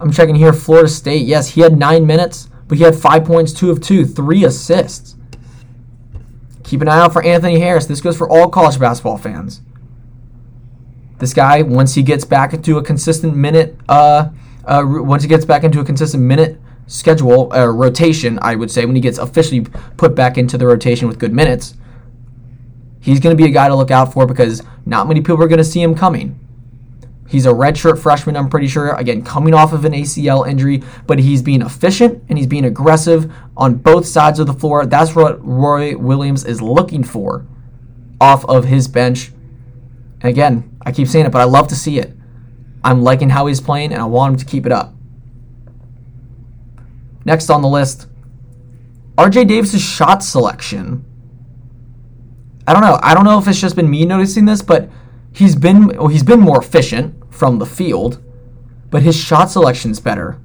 I'm 0.00 0.12
checking 0.12 0.34
here 0.34 0.52
Florida 0.52 0.88
State. 0.88 1.26
Yes, 1.26 1.50
he 1.50 1.60
had 1.60 1.78
nine 1.78 2.06
minutes, 2.06 2.48
but 2.68 2.76
he 2.76 2.84
had 2.84 2.94
five 2.94 3.24
points, 3.24 3.52
two 3.52 3.70
of 3.70 3.80
two, 3.80 4.04
three 4.04 4.44
assists. 4.44 5.16
Keep 6.64 6.82
an 6.82 6.88
eye 6.88 7.00
out 7.00 7.12
for 7.12 7.22
Anthony 7.22 7.60
Harris. 7.60 7.86
This 7.86 8.00
goes 8.00 8.16
for 8.16 8.28
all 8.28 8.48
college 8.48 8.78
basketball 8.78 9.18
fans. 9.18 9.60
This 11.18 11.32
guy, 11.32 11.62
once 11.62 11.94
he 11.94 12.02
gets 12.02 12.24
back 12.24 12.52
into 12.52 12.78
a 12.78 12.82
consistent 12.82 13.36
minute, 13.36 13.76
uh, 13.88 14.30
uh, 14.64 14.82
once 14.84 15.22
he 15.22 15.28
gets 15.28 15.44
back 15.44 15.64
into 15.64 15.80
a 15.80 15.84
consistent 15.84 16.22
minute 16.22 16.58
schedule 16.86 17.52
uh, 17.52 17.66
rotation, 17.66 18.38
I 18.42 18.54
would 18.54 18.70
say, 18.70 18.84
when 18.84 18.94
he 18.94 19.00
gets 19.00 19.18
officially 19.18 19.62
put 19.96 20.14
back 20.14 20.38
into 20.38 20.58
the 20.58 20.66
rotation 20.66 21.08
with 21.08 21.18
good 21.18 21.32
minutes, 21.32 21.74
he's 23.00 23.20
going 23.20 23.36
to 23.36 23.42
be 23.42 23.48
a 23.48 23.52
guy 23.52 23.68
to 23.68 23.74
look 23.74 23.90
out 23.90 24.12
for 24.12 24.26
because 24.26 24.62
not 24.84 25.08
many 25.08 25.20
people 25.20 25.42
are 25.42 25.48
going 25.48 25.58
to 25.58 25.64
see 25.64 25.82
him 25.82 25.94
coming. 25.94 26.38
He's 27.28 27.46
a 27.46 27.50
redshirt 27.50 27.98
freshman, 27.98 28.36
I'm 28.36 28.50
pretty 28.50 28.66
sure. 28.66 28.94
Again, 28.94 29.24
coming 29.24 29.54
off 29.54 29.72
of 29.72 29.86
an 29.86 29.92
ACL 29.92 30.46
injury, 30.46 30.82
but 31.06 31.18
he's 31.18 31.40
being 31.40 31.62
efficient 31.62 32.22
and 32.28 32.36
he's 32.36 32.46
being 32.46 32.66
aggressive 32.66 33.32
on 33.56 33.76
both 33.76 34.06
sides 34.06 34.38
of 34.38 34.46
the 34.46 34.52
floor. 34.52 34.84
That's 34.84 35.14
what 35.14 35.42
Roy 35.42 35.96
Williams 35.96 36.44
is 36.44 36.60
looking 36.60 37.02
for 37.02 37.46
off 38.20 38.44
of 38.44 38.66
his 38.66 38.86
bench. 38.86 39.32
And 40.20 40.24
again, 40.24 40.78
I 40.84 40.92
keep 40.92 41.08
saying 41.08 41.24
it, 41.24 41.32
but 41.32 41.40
I 41.40 41.44
love 41.44 41.68
to 41.68 41.74
see 41.74 41.98
it. 41.98 42.14
I'm 42.84 43.02
liking 43.02 43.30
how 43.30 43.46
he's 43.46 43.60
playing, 43.60 43.92
and 43.92 44.02
I 44.02 44.04
want 44.04 44.34
him 44.34 44.38
to 44.38 44.44
keep 44.44 44.66
it 44.66 44.72
up. 44.72 44.92
Next 47.24 47.50
on 47.50 47.62
the 47.62 47.68
list, 47.68 48.06
RJ 49.16 49.48
Davis's 49.48 49.82
shot 49.82 50.22
selection. 50.22 51.04
I 52.66 52.72
don't 52.72 52.82
know. 52.82 52.98
I 53.02 53.14
don't 53.14 53.24
know 53.24 53.38
if 53.38 53.48
it's 53.48 53.60
just 53.60 53.76
been 53.76 53.90
me 53.90 54.04
noticing 54.04 54.44
this, 54.44 54.62
but 54.62 54.88
he's 55.32 55.56
been 55.56 55.88
well, 55.88 56.08
he's 56.08 56.22
been 56.22 56.40
more 56.40 56.60
efficient 56.60 57.32
from 57.32 57.58
the 57.58 57.66
field, 57.66 58.22
but 58.90 59.02
his 59.02 59.16
shot 59.16 59.50
selection's 59.50 60.00
better. 60.00 60.40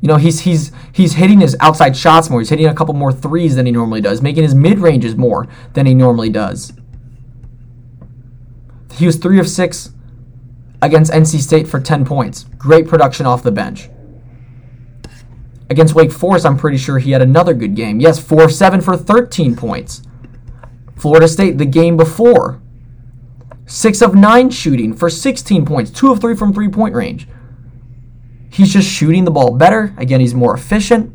You 0.00 0.08
know, 0.08 0.16
he's 0.16 0.40
he's 0.40 0.72
he's 0.92 1.14
hitting 1.14 1.40
his 1.40 1.56
outside 1.60 1.96
shots 1.96 2.28
more. 2.28 2.40
He's 2.40 2.48
hitting 2.50 2.66
a 2.66 2.74
couple 2.74 2.94
more 2.94 3.12
threes 3.12 3.56
than 3.56 3.66
he 3.66 3.72
normally 3.72 4.00
does, 4.00 4.20
making 4.22 4.42
his 4.42 4.54
mid 4.54 4.78
ranges 4.78 5.16
more 5.16 5.48
than 5.74 5.86
he 5.86 5.94
normally 5.94 6.30
does. 6.30 6.72
He 8.94 9.06
was 9.06 9.16
three 9.16 9.38
of 9.38 9.48
six 9.48 9.92
against 10.82 11.12
NC 11.12 11.40
State 11.40 11.68
for 11.68 11.80
10 11.80 12.04
points. 12.04 12.44
Great 12.58 12.88
production 12.88 13.24
off 13.24 13.42
the 13.42 13.52
bench. 13.52 13.88
Against 15.70 15.94
Wake 15.94 16.12
Forest, 16.12 16.44
I'm 16.44 16.56
pretty 16.56 16.76
sure 16.76 16.98
he 16.98 17.12
had 17.12 17.22
another 17.22 17.54
good 17.54 17.74
game. 17.74 18.00
Yes, 18.00 18.18
4 18.18 18.44
of 18.44 18.52
7 18.52 18.80
for 18.80 18.96
13 18.96 19.56
points. 19.56 20.02
Florida 20.96 21.26
State, 21.26 21.58
the 21.58 21.66
game 21.66 21.96
before, 21.96 22.60
6 23.66 24.02
of 24.02 24.14
9 24.14 24.50
shooting 24.50 24.94
for 24.94 25.08
16 25.08 25.64
points, 25.64 25.90
2 25.90 26.12
of 26.12 26.20
3 26.20 26.36
from 26.36 26.52
three 26.52 26.68
point 26.68 26.94
range. 26.94 27.26
He's 28.50 28.72
just 28.72 28.88
shooting 28.88 29.24
the 29.24 29.30
ball 29.30 29.56
better. 29.56 29.94
Again, 29.96 30.20
he's 30.20 30.34
more 30.34 30.54
efficient. 30.54 31.12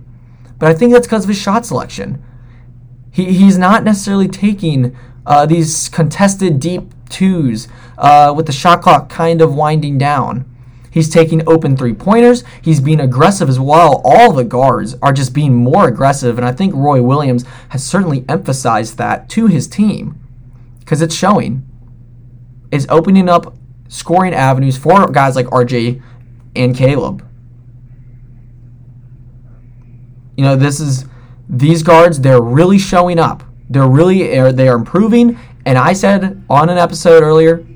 But 0.57 0.69
I 0.69 0.73
think 0.73 0.91
that's 0.91 1.05
because 1.05 1.23
of 1.23 1.29
his 1.29 1.39
shot 1.39 1.65
selection. 1.65 2.23
He, 3.11 3.25
he's 3.25 3.57
not 3.57 3.83
necessarily 3.83 4.27
taking 4.27 4.97
uh, 5.25 5.45
these 5.45 5.87
contested 5.89 6.59
deep 6.59 6.93
twos 7.09 7.67
uh, 7.97 8.33
with 8.35 8.47
the 8.47 8.51
shot 8.51 8.81
clock 8.81 9.09
kind 9.09 9.41
of 9.41 9.53
winding 9.53 9.97
down. 9.97 10.51
He's 10.97 11.11
taking 11.11 11.47
open 11.47 11.77
three 11.77 11.93
pointers. 11.93 12.43
He's 12.59 12.81
being 12.81 12.99
aggressive 12.99 13.49
as 13.49 13.59
well. 13.59 14.01
All 14.03 14.33
the 14.33 14.43
guards 14.43 14.95
are 15.03 15.13
just 15.13 15.31
being 15.31 15.53
more 15.53 15.87
aggressive. 15.87 16.39
And 16.39 16.47
I 16.47 16.51
think 16.51 16.73
Roy 16.73 17.03
Williams 17.03 17.45
has 17.69 17.85
certainly 17.85 18.25
emphasized 18.27 18.97
that 18.97 19.29
to 19.29 19.45
his 19.45 19.67
team 19.67 20.19
because 20.79 21.03
it's 21.03 21.13
showing. 21.13 21.67
Is 22.71 22.87
opening 22.89 23.29
up 23.29 23.55
scoring 23.89 24.33
avenues 24.33 24.75
for 24.75 25.07
guys 25.11 25.35
like 25.35 25.45
RJ 25.45 26.01
and 26.55 26.75
Caleb. 26.75 27.23
You 30.35 30.45
know, 30.45 30.55
this 30.55 30.79
is 30.79 31.05
these 31.47 31.83
guards, 31.83 32.21
they're 32.21 32.41
really 32.41 32.79
showing 32.79 33.19
up. 33.19 33.43
They're 33.69 33.87
really 33.87 34.23
they 34.51 34.67
are 34.67 34.75
improving. 34.75 35.37
And 35.63 35.77
I 35.77 35.93
said 35.93 36.43
on 36.49 36.69
an 36.69 36.79
episode 36.79 37.21
earlier, 37.21 37.66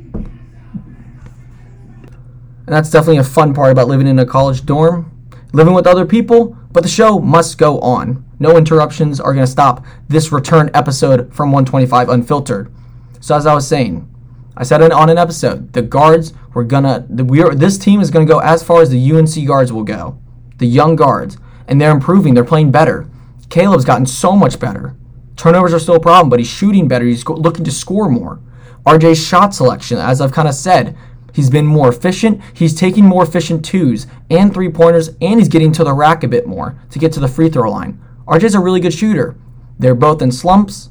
and 2.71 2.77
that's 2.77 2.89
definitely 2.89 3.17
a 3.17 3.23
fun 3.25 3.53
part 3.53 3.73
about 3.73 3.89
living 3.89 4.07
in 4.07 4.17
a 4.17 4.25
college 4.25 4.65
dorm, 4.65 5.11
living 5.51 5.73
with 5.73 5.85
other 5.85 6.05
people, 6.05 6.55
but 6.71 6.83
the 6.83 6.89
show 6.89 7.19
must 7.19 7.57
go 7.57 7.81
on. 7.81 8.23
No 8.39 8.55
interruptions 8.55 9.19
are 9.19 9.33
going 9.33 9.45
to 9.45 9.51
stop 9.51 9.85
this 10.07 10.31
return 10.31 10.71
episode 10.73 11.33
from 11.33 11.51
125 11.51 12.07
Unfiltered. 12.07 12.73
So 13.19 13.35
as 13.35 13.45
I 13.45 13.53
was 13.53 13.67
saying, 13.67 14.07
I 14.55 14.63
said 14.63 14.89
on 14.89 15.09
an 15.09 15.17
episode, 15.17 15.73
the 15.73 15.81
guards 15.81 16.31
were 16.53 16.63
gonna 16.63 17.05
we 17.09 17.43
are 17.43 17.53
this 17.53 17.77
team 17.77 17.99
is 17.99 18.09
gonna 18.09 18.25
go 18.25 18.39
as 18.39 18.63
far 18.63 18.81
as 18.81 18.89
the 18.89 19.11
UNC 19.11 19.45
guards 19.45 19.73
will 19.73 19.83
go. 19.83 20.17
The 20.57 20.65
young 20.65 20.95
guards. 20.95 21.37
And 21.67 21.79
they're 21.79 21.91
improving, 21.91 22.35
they're 22.35 22.45
playing 22.45 22.71
better. 22.71 23.09
Caleb's 23.49 23.83
gotten 23.83 24.05
so 24.05 24.33
much 24.33 24.61
better. 24.61 24.95
Turnovers 25.35 25.73
are 25.73 25.79
still 25.79 25.95
a 25.95 25.99
problem, 25.99 26.29
but 26.29 26.39
he's 26.39 26.47
shooting 26.47 26.87
better. 26.87 27.03
He's 27.03 27.27
looking 27.27 27.65
to 27.65 27.71
score 27.71 28.07
more. 28.07 28.39
RJ's 28.85 29.21
shot 29.21 29.53
selection, 29.53 29.97
as 29.97 30.21
I've 30.21 30.31
kind 30.31 30.47
of 30.47 30.55
said, 30.55 30.97
He's 31.33 31.49
been 31.49 31.65
more 31.65 31.89
efficient. 31.89 32.41
He's 32.53 32.73
taking 32.73 33.05
more 33.05 33.23
efficient 33.23 33.63
twos 33.63 34.07
and 34.29 34.53
three 34.53 34.69
pointers, 34.69 35.09
and 35.21 35.39
he's 35.39 35.47
getting 35.47 35.71
to 35.73 35.83
the 35.83 35.93
rack 35.93 36.23
a 36.23 36.27
bit 36.27 36.47
more 36.47 36.79
to 36.89 36.99
get 36.99 37.11
to 37.13 37.19
the 37.19 37.27
free 37.27 37.49
throw 37.49 37.71
line. 37.71 38.01
RJ's 38.27 38.55
a 38.55 38.59
really 38.59 38.79
good 38.79 38.93
shooter. 38.93 39.35
They're 39.79 39.95
both 39.95 40.21
in 40.21 40.31
slumps, 40.31 40.89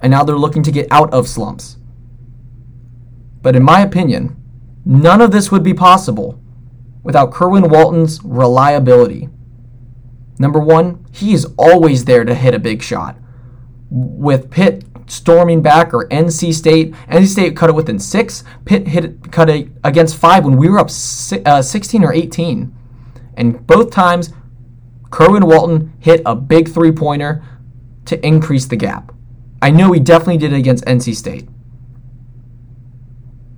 and 0.00 0.10
now 0.10 0.24
they're 0.24 0.36
looking 0.36 0.62
to 0.62 0.72
get 0.72 0.90
out 0.90 1.12
of 1.12 1.28
slumps. 1.28 1.76
But 3.42 3.56
in 3.56 3.62
my 3.62 3.80
opinion, 3.80 4.36
none 4.84 5.20
of 5.20 5.32
this 5.32 5.50
would 5.50 5.62
be 5.62 5.74
possible 5.74 6.40
without 7.02 7.32
Kerwin 7.32 7.68
Walton's 7.68 8.22
reliability. 8.24 9.28
Number 10.38 10.58
one, 10.58 11.06
he 11.12 11.32
is 11.32 11.46
always 11.58 12.04
there 12.04 12.24
to 12.24 12.34
hit 12.34 12.54
a 12.54 12.58
big 12.58 12.82
shot. 12.82 13.16
With 13.90 14.50
Pitt 14.50 14.84
storming 15.10 15.60
back 15.60 15.92
or 15.92 16.08
NC 16.08 16.54
State. 16.54 16.92
NC 17.08 17.26
State 17.26 17.56
cut 17.56 17.70
it 17.70 17.74
within 17.74 17.98
six. 17.98 18.44
Pitt 18.64 18.88
hit 18.88 19.32
cut 19.32 19.50
it 19.50 19.68
against 19.82 20.16
five 20.16 20.44
when 20.44 20.56
we 20.56 20.68
were 20.68 20.78
up 20.78 20.90
uh, 21.46 21.62
16 21.62 22.04
or 22.04 22.12
18. 22.12 22.74
And 23.36 23.66
both 23.66 23.90
times, 23.90 24.32
Kerwin 25.10 25.46
Walton 25.46 25.92
hit 25.98 26.22
a 26.24 26.34
big 26.34 26.68
three 26.68 26.92
pointer 26.92 27.42
to 28.06 28.24
increase 28.26 28.66
the 28.66 28.76
gap. 28.76 29.12
I 29.62 29.70
know 29.70 29.92
he 29.92 30.00
definitely 30.00 30.38
did 30.38 30.52
it 30.52 30.58
against 30.58 30.84
NC 30.84 31.14
State. 31.14 31.48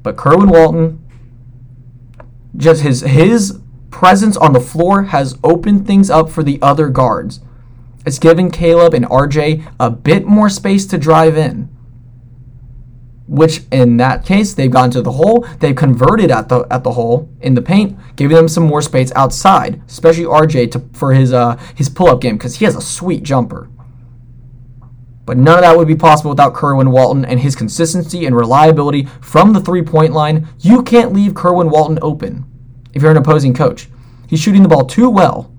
But 0.02 0.16
Kerwin 0.16 0.49
Walton, 0.49 1.04
just 2.56 2.82
his 2.82 3.02
his 3.02 3.61
presence 3.90 4.37
on 4.37 4.52
the 4.52 4.61
floor 4.61 5.04
has 5.04 5.38
opened 5.44 5.87
things 5.87 6.11
up 6.11 6.28
for 6.28 6.42
the 6.42 6.59
other 6.61 6.88
guards. 6.88 7.40
It's 8.04 8.18
given 8.18 8.50
Caleb 8.50 8.94
and 8.94 9.04
RJ 9.06 9.73
a 9.78 9.90
bit 9.90 10.26
more 10.26 10.49
space 10.49 10.87
to 10.87 10.99
drive 10.99 11.37
in. 11.37 11.68
Which 13.28 13.62
in 13.71 13.97
that 13.99 14.26
case, 14.26 14.52
they've 14.52 14.71
gone 14.71 14.90
to 14.90 15.00
the 15.00 15.12
hole, 15.12 15.47
they've 15.61 15.76
converted 15.76 16.30
at 16.30 16.49
the 16.49 16.66
at 16.71 16.82
the 16.85 16.92
hole 16.92 17.30
in 17.40 17.54
the 17.54 17.62
paint, 17.62 17.97
giving 18.16 18.37
them 18.37 18.49
some 18.49 18.64
more 18.64 18.82
space 18.82 19.12
outside, 19.14 19.80
especially 19.87 20.25
RJ 20.25 20.73
to, 20.73 20.82
for 20.92 21.14
his 21.14 21.32
uh, 21.32 21.56
his 21.75 21.88
pull-up 21.88 22.21
game, 22.21 22.37
because 22.37 22.56
he 22.56 22.64
has 22.64 22.76
a 22.76 22.80
sweet 22.80 23.23
jumper. 23.23 23.71
But 25.25 25.38
none 25.38 25.54
of 25.54 25.62
that 25.62 25.78
would 25.78 25.88
be 25.88 25.94
possible 25.94 26.30
without 26.30 26.52
Kerwin 26.52 26.90
Walton 26.90 27.25
and 27.25 27.38
his 27.38 27.54
consistency 27.54 28.26
and 28.26 28.37
reliability 28.37 29.04
from 29.21 29.52
the 29.52 29.61
three-point 29.61 30.12
line. 30.12 30.49
You 30.59 30.82
can't 30.82 31.12
leave 31.12 31.35
Kerwin 31.35 31.71
Walton 31.71 32.00
open 32.02 32.44
if 32.92 33.00
you're 33.00 33.12
an 33.12 33.16
opposing 33.16 33.54
coach. 33.54 33.88
He's 34.28 34.40
shooting 34.40 34.62
the 34.62 34.68
ball 34.68 34.85
too 34.85 35.09
well 35.09 35.52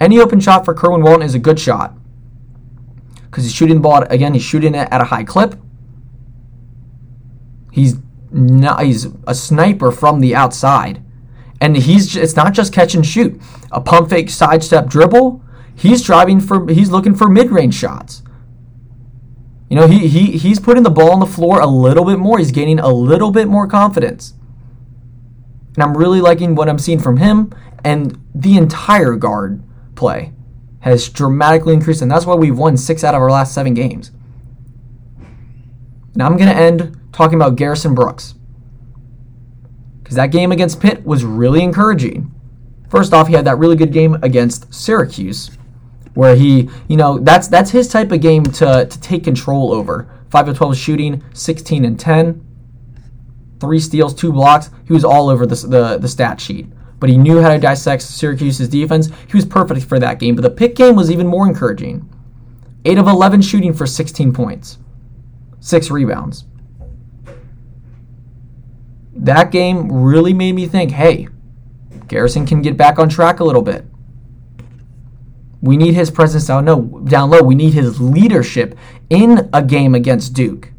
any 0.00 0.20
open 0.20 0.40
shot 0.40 0.64
for 0.64 0.74
Kerwin 0.74 1.02
Walton 1.02 1.22
is 1.22 1.34
a 1.34 1.38
good 1.38 1.58
shot 1.58 1.94
because 3.26 3.44
he's 3.44 3.54
shooting 3.54 3.76
the 3.76 3.80
ball 3.80 4.02
again. 4.04 4.34
He's 4.34 4.42
shooting 4.42 4.74
it 4.74 4.88
at 4.90 5.00
a 5.00 5.04
high 5.04 5.24
clip. 5.24 5.56
He's 7.72 7.96
not, 8.30 8.84
he's 8.84 9.08
a 9.26 9.34
sniper 9.34 9.90
from 9.92 10.20
the 10.20 10.34
outside, 10.34 11.02
and 11.60 11.76
he's 11.76 12.16
it's 12.16 12.36
not 12.36 12.54
just 12.54 12.72
catch 12.72 12.94
and 12.94 13.04
shoot. 13.04 13.40
A 13.70 13.80
pump 13.80 14.10
fake 14.10 14.30
sidestep 14.30 14.88
dribble. 14.88 15.42
He's 15.74 16.02
driving 16.02 16.40
for 16.40 16.68
he's 16.68 16.90
looking 16.90 17.14
for 17.14 17.28
mid 17.28 17.50
range 17.50 17.74
shots. 17.74 18.22
You 19.68 19.76
know 19.76 19.86
he 19.86 20.08
he 20.08 20.38
he's 20.38 20.58
putting 20.58 20.82
the 20.82 20.90
ball 20.90 21.12
on 21.12 21.20
the 21.20 21.26
floor 21.26 21.60
a 21.60 21.66
little 21.66 22.04
bit 22.04 22.18
more. 22.18 22.38
He's 22.38 22.52
gaining 22.52 22.78
a 22.78 22.88
little 22.88 23.30
bit 23.30 23.48
more 23.48 23.66
confidence. 23.66 24.34
And 25.74 25.82
I'm 25.82 25.96
really 25.96 26.20
liking 26.20 26.54
what 26.54 26.68
I'm 26.68 26.78
seeing 26.78 26.98
from 26.98 27.18
him 27.18 27.52
and 27.84 28.20
the 28.34 28.56
entire 28.56 29.14
guard 29.14 29.62
play 29.98 30.32
has 30.80 31.08
dramatically 31.08 31.74
increased, 31.74 32.00
and 32.00 32.10
that's 32.10 32.24
why 32.24 32.34
we've 32.34 32.56
won 32.56 32.76
six 32.76 33.04
out 33.04 33.14
of 33.14 33.20
our 33.20 33.30
last 33.30 33.52
seven 33.52 33.74
games. 33.74 34.12
Now 36.14 36.26
I'm 36.26 36.36
going 36.36 36.48
to 36.48 36.56
end 36.56 36.96
talking 37.12 37.36
about 37.36 37.56
Garrison 37.56 37.94
Brooks. 37.94 38.34
Because 40.02 40.16
that 40.16 40.30
game 40.30 40.52
against 40.52 40.80
Pitt 40.80 41.04
was 41.04 41.24
really 41.24 41.62
encouraging. 41.62 42.32
First 42.88 43.12
off, 43.12 43.28
he 43.28 43.34
had 43.34 43.44
that 43.44 43.58
really 43.58 43.76
good 43.76 43.92
game 43.92 44.14
against 44.22 44.72
Syracuse, 44.72 45.50
where 46.14 46.34
he, 46.34 46.70
you 46.88 46.96
know, 46.96 47.18
that's 47.18 47.48
that's 47.48 47.70
his 47.70 47.88
type 47.88 48.10
of 48.10 48.20
game 48.22 48.44
to, 48.44 48.86
to 48.86 49.00
take 49.00 49.24
control 49.24 49.72
over. 49.72 50.08
5 50.30 50.48
of 50.48 50.56
12 50.56 50.76
shooting, 50.76 51.24
16 51.34 51.84
and 51.84 51.98
10, 51.98 52.46
three 53.60 53.80
steals, 53.80 54.14
two 54.14 54.32
blocks. 54.32 54.70
He 54.86 54.92
was 54.92 55.04
all 55.04 55.28
over 55.28 55.46
the, 55.46 55.54
the, 55.54 55.98
the 55.98 56.08
stat 56.08 56.40
sheet 56.40 56.66
but 57.00 57.08
he 57.08 57.16
knew 57.16 57.40
how 57.40 57.50
to 57.50 57.58
dissect 57.58 58.02
Syracuse's 58.02 58.68
defense. 58.68 59.08
He 59.28 59.36
was 59.36 59.44
perfect 59.44 59.84
for 59.86 59.98
that 59.98 60.18
game. 60.18 60.34
But 60.34 60.42
the 60.42 60.50
Pitt 60.50 60.74
game 60.74 60.96
was 60.96 61.10
even 61.10 61.26
more 61.26 61.46
encouraging 61.46 62.08
8 62.84 62.98
of 62.98 63.06
11 63.06 63.42
shooting 63.42 63.72
for 63.72 63.86
16 63.86 64.32
points, 64.32 64.78
6 65.60 65.90
rebounds. 65.90 66.44
That 69.14 69.50
game 69.50 69.90
really 69.90 70.32
made 70.32 70.54
me 70.54 70.66
think 70.66 70.92
hey, 70.92 71.28
Garrison 72.06 72.46
can 72.46 72.62
get 72.62 72.76
back 72.76 72.98
on 72.98 73.08
track 73.08 73.40
a 73.40 73.44
little 73.44 73.62
bit. 73.62 73.84
We 75.60 75.76
need 75.76 75.94
his 75.94 76.10
presence 76.10 76.46
down, 76.46 76.64
no, 76.64 77.02
down 77.04 77.30
low. 77.30 77.42
We 77.42 77.56
need 77.56 77.74
his 77.74 78.00
leadership 78.00 78.76
in 79.10 79.50
a 79.52 79.60
game 79.60 79.94
against 79.94 80.34
Duke. 80.34 80.72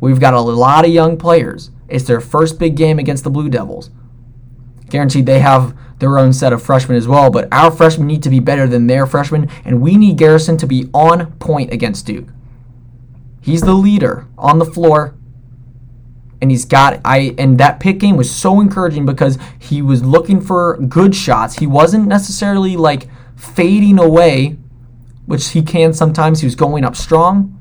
We've 0.00 0.20
got 0.20 0.34
a 0.34 0.40
lot 0.40 0.84
of 0.84 0.92
young 0.92 1.16
players. 1.16 1.70
It's 1.88 2.04
their 2.04 2.20
first 2.20 2.58
big 2.58 2.76
game 2.76 2.98
against 2.98 3.24
the 3.24 3.30
Blue 3.30 3.48
Devils 3.48 3.90
guaranteed 4.88 5.26
they 5.26 5.40
have 5.40 5.76
their 5.98 6.18
own 6.18 6.32
set 6.32 6.52
of 6.52 6.62
freshmen 6.62 6.96
as 6.96 7.08
well. 7.08 7.30
But 7.30 7.48
our 7.52 7.70
freshmen 7.70 8.06
need 8.06 8.22
to 8.22 8.30
be 8.30 8.40
better 8.40 8.66
than 8.66 8.86
their 8.86 9.06
freshmen, 9.06 9.50
and 9.64 9.80
we 9.80 9.96
need 9.96 10.18
Garrison 10.18 10.56
to 10.58 10.66
be 10.66 10.88
on 10.92 11.32
point 11.32 11.72
against 11.72 12.06
Duke. 12.06 12.28
He's 13.40 13.62
the 13.62 13.74
leader 13.74 14.26
on 14.36 14.58
the 14.58 14.64
floor, 14.64 15.14
and 16.40 16.50
he's 16.50 16.64
got 16.64 17.00
I 17.04 17.34
and 17.38 17.58
that 17.58 17.80
Pitt 17.80 17.98
game 17.98 18.16
was 18.16 18.30
so 18.30 18.60
encouraging 18.60 19.06
because 19.06 19.38
he 19.58 19.82
was 19.82 20.02
looking 20.04 20.40
for 20.40 20.76
good 20.76 21.14
shots. 21.14 21.58
He 21.58 21.66
wasn't 21.66 22.06
necessarily 22.06 22.76
like 22.76 23.08
fading 23.36 23.98
away, 23.98 24.56
which 25.26 25.50
he 25.50 25.62
can 25.62 25.92
sometimes. 25.92 26.40
He 26.40 26.46
was 26.46 26.54
going 26.54 26.84
up 26.84 26.96
strong. 26.96 27.54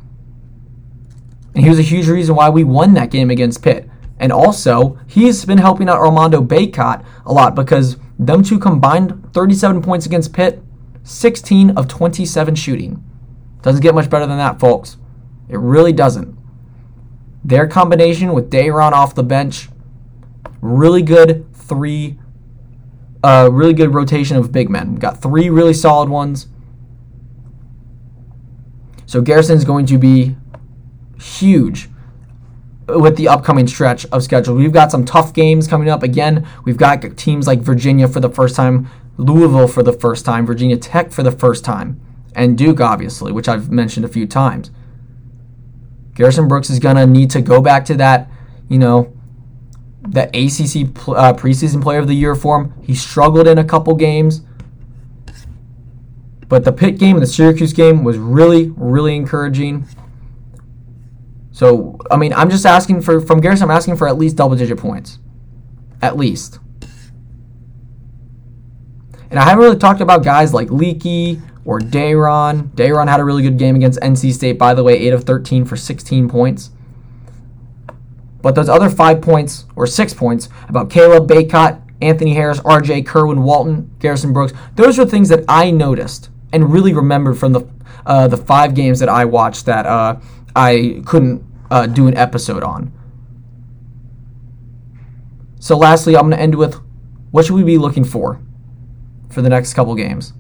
And 1.56 1.64
he 1.64 1.70
was 1.70 1.80
a 1.80 1.84
huge 1.84 2.08
reason 2.08 2.36
why 2.36 2.50
we 2.50 2.64
won 2.64 2.94
that 2.94 3.10
game 3.10 3.32
against 3.32 3.64
Pitt. 3.64 3.90
And 4.20 4.32
also, 4.32 5.00
he's 5.08 5.46
been 5.46 5.60
helping 5.60 5.90
out 5.90 6.00
Armando 6.00 6.42
Bacot 6.42 7.06
a 7.26 7.32
lot 7.32 7.56
because 7.56 7.98
them 8.18 8.44
two 8.44 8.58
combined 8.58 9.32
37 9.34 9.82
points 9.82 10.06
against 10.06 10.34
Pitt, 10.34 10.62
16 11.04 11.72
of 11.72 11.88
27 11.88 12.56
shooting. 12.56 13.04
Doesn't 13.62 13.82
get 13.82 13.94
much 13.96 14.10
better 14.10 14.26
than 14.26 14.38
that, 14.38 14.60
folks. 14.60 14.98
It 15.50 15.60
really 15.60 15.94
doesn't. 15.94 16.36
Their 17.44 17.68
combination 17.68 18.34
with 18.34 18.50
Day'Ron 18.50 18.94
off 18.94 19.16
the 19.16 19.24
bench, 19.24 19.70
really 20.62 21.02
good 21.02 21.54
three, 21.54 22.18
uh, 23.24 23.50
really 23.52 23.74
good 23.74 23.94
rotation 23.94 24.36
of 24.36 24.52
big 24.52 24.70
men. 24.70 24.96
got 24.96 25.22
three 25.22 25.50
really 25.50 25.74
solid 25.74 26.10
ones. 26.10 26.48
So 29.06 29.22
Garrison's 29.22 29.64
going 29.64 29.86
to 29.86 29.98
be 29.98 30.36
huge 31.20 31.90
with 32.88 33.18
the 33.18 33.28
upcoming 33.28 33.68
stretch 33.68 34.06
of 34.08 34.24
schedule. 34.24 34.56
We've 34.56 34.72
got 34.72 34.92
some 34.92 35.06
tough 35.06 35.34
games 35.34 35.68
coming 35.68 35.90
up. 35.90 36.04
Again, 36.04 36.48
we've 36.64 36.78
got 36.78 37.02
teams 37.18 37.48
like 37.48 37.60
Virginia 37.60 38.08
for 38.08 38.20
the 38.20 38.30
first 38.30 38.56
time 38.56 38.90
Louisville 39.18 39.68
for 39.68 39.84
the 39.84 39.94
first 39.94 40.26
time, 40.26 40.46
Virginia 40.46 40.78
Tech 40.78 41.12
for 41.12 41.24
the 41.24 41.32
first 41.32 41.66
time, 41.66 42.00
and 42.36 42.58
Duke, 42.58 42.80
obviously, 42.80 43.32
which 43.32 43.48
I've 43.48 43.72
mentioned 43.72 44.06
a 44.06 44.10
few 44.10 44.28
times. 44.28 44.72
Garrison 46.14 46.48
Brooks 46.48 46.70
is 46.70 46.80
going 46.80 46.96
to 46.96 47.06
need 47.06 47.30
to 47.32 47.42
go 47.42 47.62
back 47.62 47.86
to 47.86 47.96
that, 47.96 48.30
you 48.70 48.78
know, 48.78 49.14
the 50.02 50.24
ACC 50.30 50.88
uh, 51.10 51.34
preseason 51.34 51.82
player 51.82 52.00
of 52.00 52.08
the 52.08 52.16
year 52.16 52.36
form. 52.36 52.74
He 52.82 52.96
struggled 52.96 53.48
in 53.48 53.58
a 53.58 53.64
couple 53.64 53.94
games. 53.96 54.42
But 56.48 56.64
the 56.64 56.72
Pitt 56.72 56.98
game 56.98 57.18
and 57.18 57.24
the 57.24 57.28
Syracuse 57.28 57.74
game 57.74 58.04
was 58.04 58.18
really, 58.18 58.72
really 58.78 59.16
encouraging. 59.16 59.86
So, 61.58 61.98
I 62.12 62.18
mean, 62.18 62.34
I'm 62.34 62.52
just 62.52 62.68
asking 62.68 63.02
for, 63.02 63.20
from 63.20 63.42
Garrison, 63.42 63.64
I'm 63.64 63.76
asking 63.76 63.98
for 63.98 64.08
at 64.08 64.16
least 64.16 64.36
double 64.36 64.56
digit 64.56 64.78
points. 64.78 65.18
At 66.04 66.16
least. 66.16 66.60
And 69.32 69.40
I 69.40 69.44
haven't 69.46 69.64
really 69.64 69.80
talked 69.80 70.00
about 70.00 70.24
guys 70.24 70.54
like 70.54 70.70
Leaky 70.70 71.42
or 71.66 71.80
Day'Ron. 71.80 72.70
Day'Ron 72.76 73.08
had 73.08 73.20
a 73.20 73.24
really 73.24 73.42
good 73.42 73.58
game 73.58 73.76
against 73.76 74.00
NC 74.02 74.34
State, 74.34 74.60
by 74.60 74.76
the 74.76 74.84
way, 74.84 75.00
8 75.00 75.14
of 75.14 75.24
13 75.24 75.66
for 75.66 75.76
16 75.76 76.30
points. 76.30 76.70
But 78.44 78.54
those 78.54 78.70
other 78.70 78.92
five 78.92 79.20
points, 79.24 79.66
or 79.76 79.88
six 79.88 80.14
points, 80.14 80.50
about 80.70 80.92
Caleb, 80.92 81.28
Bacot, 81.28 81.82
Anthony 82.04 82.36
Harris, 82.36 82.60
RJ, 82.60 83.08
Kerwin, 83.08 83.42
Walton, 83.42 83.90
Garrison 83.98 84.32
Brooks, 84.32 84.54
those 84.76 85.00
are 85.00 85.08
things 85.08 85.28
that 85.30 85.44
I 85.48 85.72
noticed 85.72 86.30
and 86.54 86.72
really 86.72 86.94
remembered 86.94 87.40
from 87.40 87.54
the 87.54 87.68
uh, 88.06 88.28
the 88.28 88.38
five 88.38 88.76
games 88.76 89.00
that 89.00 89.10
I 89.10 89.26
watched 89.26 89.66
that 89.66 89.88
uh, 89.88 90.18
I 90.56 91.02
couldn't 91.06 91.47
uh, 91.70 91.88
do 91.88 92.08
an 92.08 92.18
episode 92.18 92.64
on. 92.64 92.92
So, 95.60 95.78
lastly, 95.78 96.16
I'm 96.16 96.24
going 96.24 96.38
to 96.38 96.40
end 96.40 96.56
with 96.56 96.80
what 97.32 97.46
should 97.46 97.56
we 97.56 97.64
be 97.64 97.78
looking 97.78 98.04
for 98.04 98.40
for 99.30 99.42
the 99.42 99.50
next 99.50 99.74
couple 99.74 99.94
games? 99.96 100.34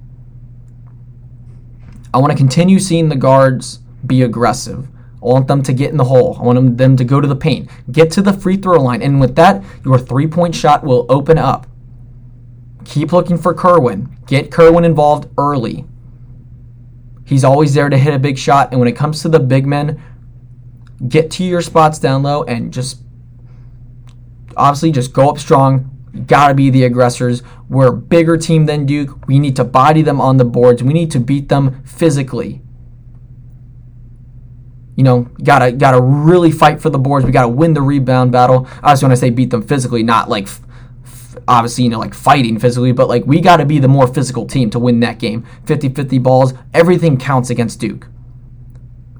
I 2.13 2.19
want 2.19 2.31
to 2.31 2.37
continue 2.37 2.79
seeing 2.79 3.09
the 3.09 3.15
guards 3.15 3.79
be 4.05 4.21
aggressive. 4.21 4.87
I 5.21 5.25
want 5.25 5.47
them 5.47 5.63
to 5.63 5.73
get 5.73 5.91
in 5.91 5.97
the 5.97 6.05
hole. 6.05 6.37
I 6.39 6.43
want 6.43 6.77
them 6.77 6.95
to 6.95 7.03
go 7.03 7.19
to 7.19 7.27
the 7.27 7.35
paint, 7.35 7.69
get 7.91 8.11
to 8.11 8.21
the 8.21 8.33
free 8.33 8.55
throw 8.55 8.79
line, 8.79 9.01
and 9.01 9.19
with 9.19 9.35
that, 9.35 9.63
your 9.83 9.97
three 9.97 10.27
point 10.27 10.55
shot 10.55 10.83
will 10.83 11.05
open 11.09 11.37
up. 11.37 11.67
Keep 12.85 13.11
looking 13.11 13.37
for 13.37 13.53
Kerwin. 13.53 14.15
Get 14.27 14.51
Kerwin 14.51 14.85
involved 14.85 15.29
early. 15.37 15.85
He's 17.25 17.43
always 17.43 17.73
there 17.73 17.89
to 17.89 17.97
hit 17.97 18.13
a 18.13 18.19
big 18.19 18.37
shot. 18.37 18.71
And 18.71 18.79
when 18.79 18.87
it 18.87 18.95
comes 18.95 19.21
to 19.21 19.29
the 19.29 19.39
big 19.39 19.65
men, 19.65 20.01
get 21.05 21.29
to 21.31 21.43
your 21.43 21.61
spots 21.61 21.99
down 21.99 22.23
low 22.23 22.43
and 22.43 22.73
just 22.73 23.01
obviously 24.55 24.91
just 24.91 25.13
go 25.13 25.29
up 25.29 25.37
strong. 25.37 25.91
You 26.13 26.21
gotta 26.21 26.53
be 26.53 26.69
the 26.69 26.83
aggressors. 26.83 27.43
We're 27.69 27.87
a 27.87 27.93
bigger 27.95 28.37
team 28.37 28.65
than 28.65 28.85
Duke. 28.85 29.27
We 29.27 29.39
need 29.39 29.55
to 29.57 29.63
body 29.63 30.01
them 30.01 30.19
on 30.19 30.37
the 30.37 30.45
boards. 30.45 30.83
We 30.83 30.93
need 30.93 31.11
to 31.11 31.19
beat 31.19 31.49
them 31.49 31.83
physically. 31.83 32.61
You 34.95 35.03
know, 35.03 35.29
gotta 35.43 35.71
gotta 35.71 36.01
really 36.01 36.51
fight 36.51 36.81
for 36.81 36.89
the 36.89 36.97
boards. 36.97 37.25
We 37.25 37.31
gotta 37.31 37.49
win 37.49 37.73
the 37.73 37.81
rebound 37.81 38.31
battle. 38.31 38.67
I 38.81 38.93
just 38.93 39.03
want 39.03 39.11
to 39.11 39.17
say 39.17 39.29
beat 39.29 39.51
them 39.51 39.61
physically, 39.61 40.01
not 40.01 40.27
like 40.27 40.47
obviously, 41.47 41.83
you 41.83 41.89
know, 41.89 41.99
like 41.99 42.15
fighting 42.15 42.59
physically, 42.59 42.91
but 42.91 43.07
like 43.07 43.25
we 43.25 43.39
got 43.39 43.57
to 43.57 43.65
be 43.65 43.79
the 43.79 43.87
more 43.87 44.07
physical 44.07 44.47
team 44.47 44.69
to 44.71 44.79
win 44.79 44.99
that 45.01 45.19
game. 45.19 45.45
50 45.65 45.89
50 45.89 46.17
balls, 46.17 46.53
everything 46.73 47.17
counts 47.17 47.49
against 47.49 47.79
Duke. 47.79 48.07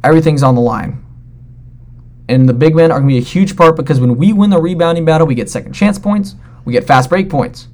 Everything's 0.03 0.43
on 0.43 0.55
the 0.55 0.61
line. 0.61 1.03
And 2.29 2.47
the 2.47 2.53
big 2.53 2.75
men 2.75 2.91
are 2.91 2.99
going 2.99 3.09
to 3.09 3.13
be 3.13 3.17
a 3.19 3.21
huge 3.21 3.55
part 3.55 3.75
because 3.75 3.99
when 3.99 4.17
we 4.17 4.33
win 4.33 4.49
the 4.49 4.59
rebounding 4.59 5.05
battle, 5.05 5.27
we 5.27 5.35
get 5.35 5.49
second 5.49 5.73
chance 5.73 5.97
points, 5.97 6.35
we 6.65 6.73
get 6.73 6.85
fast 6.85 7.09
break 7.09 7.29
points. 7.29 7.67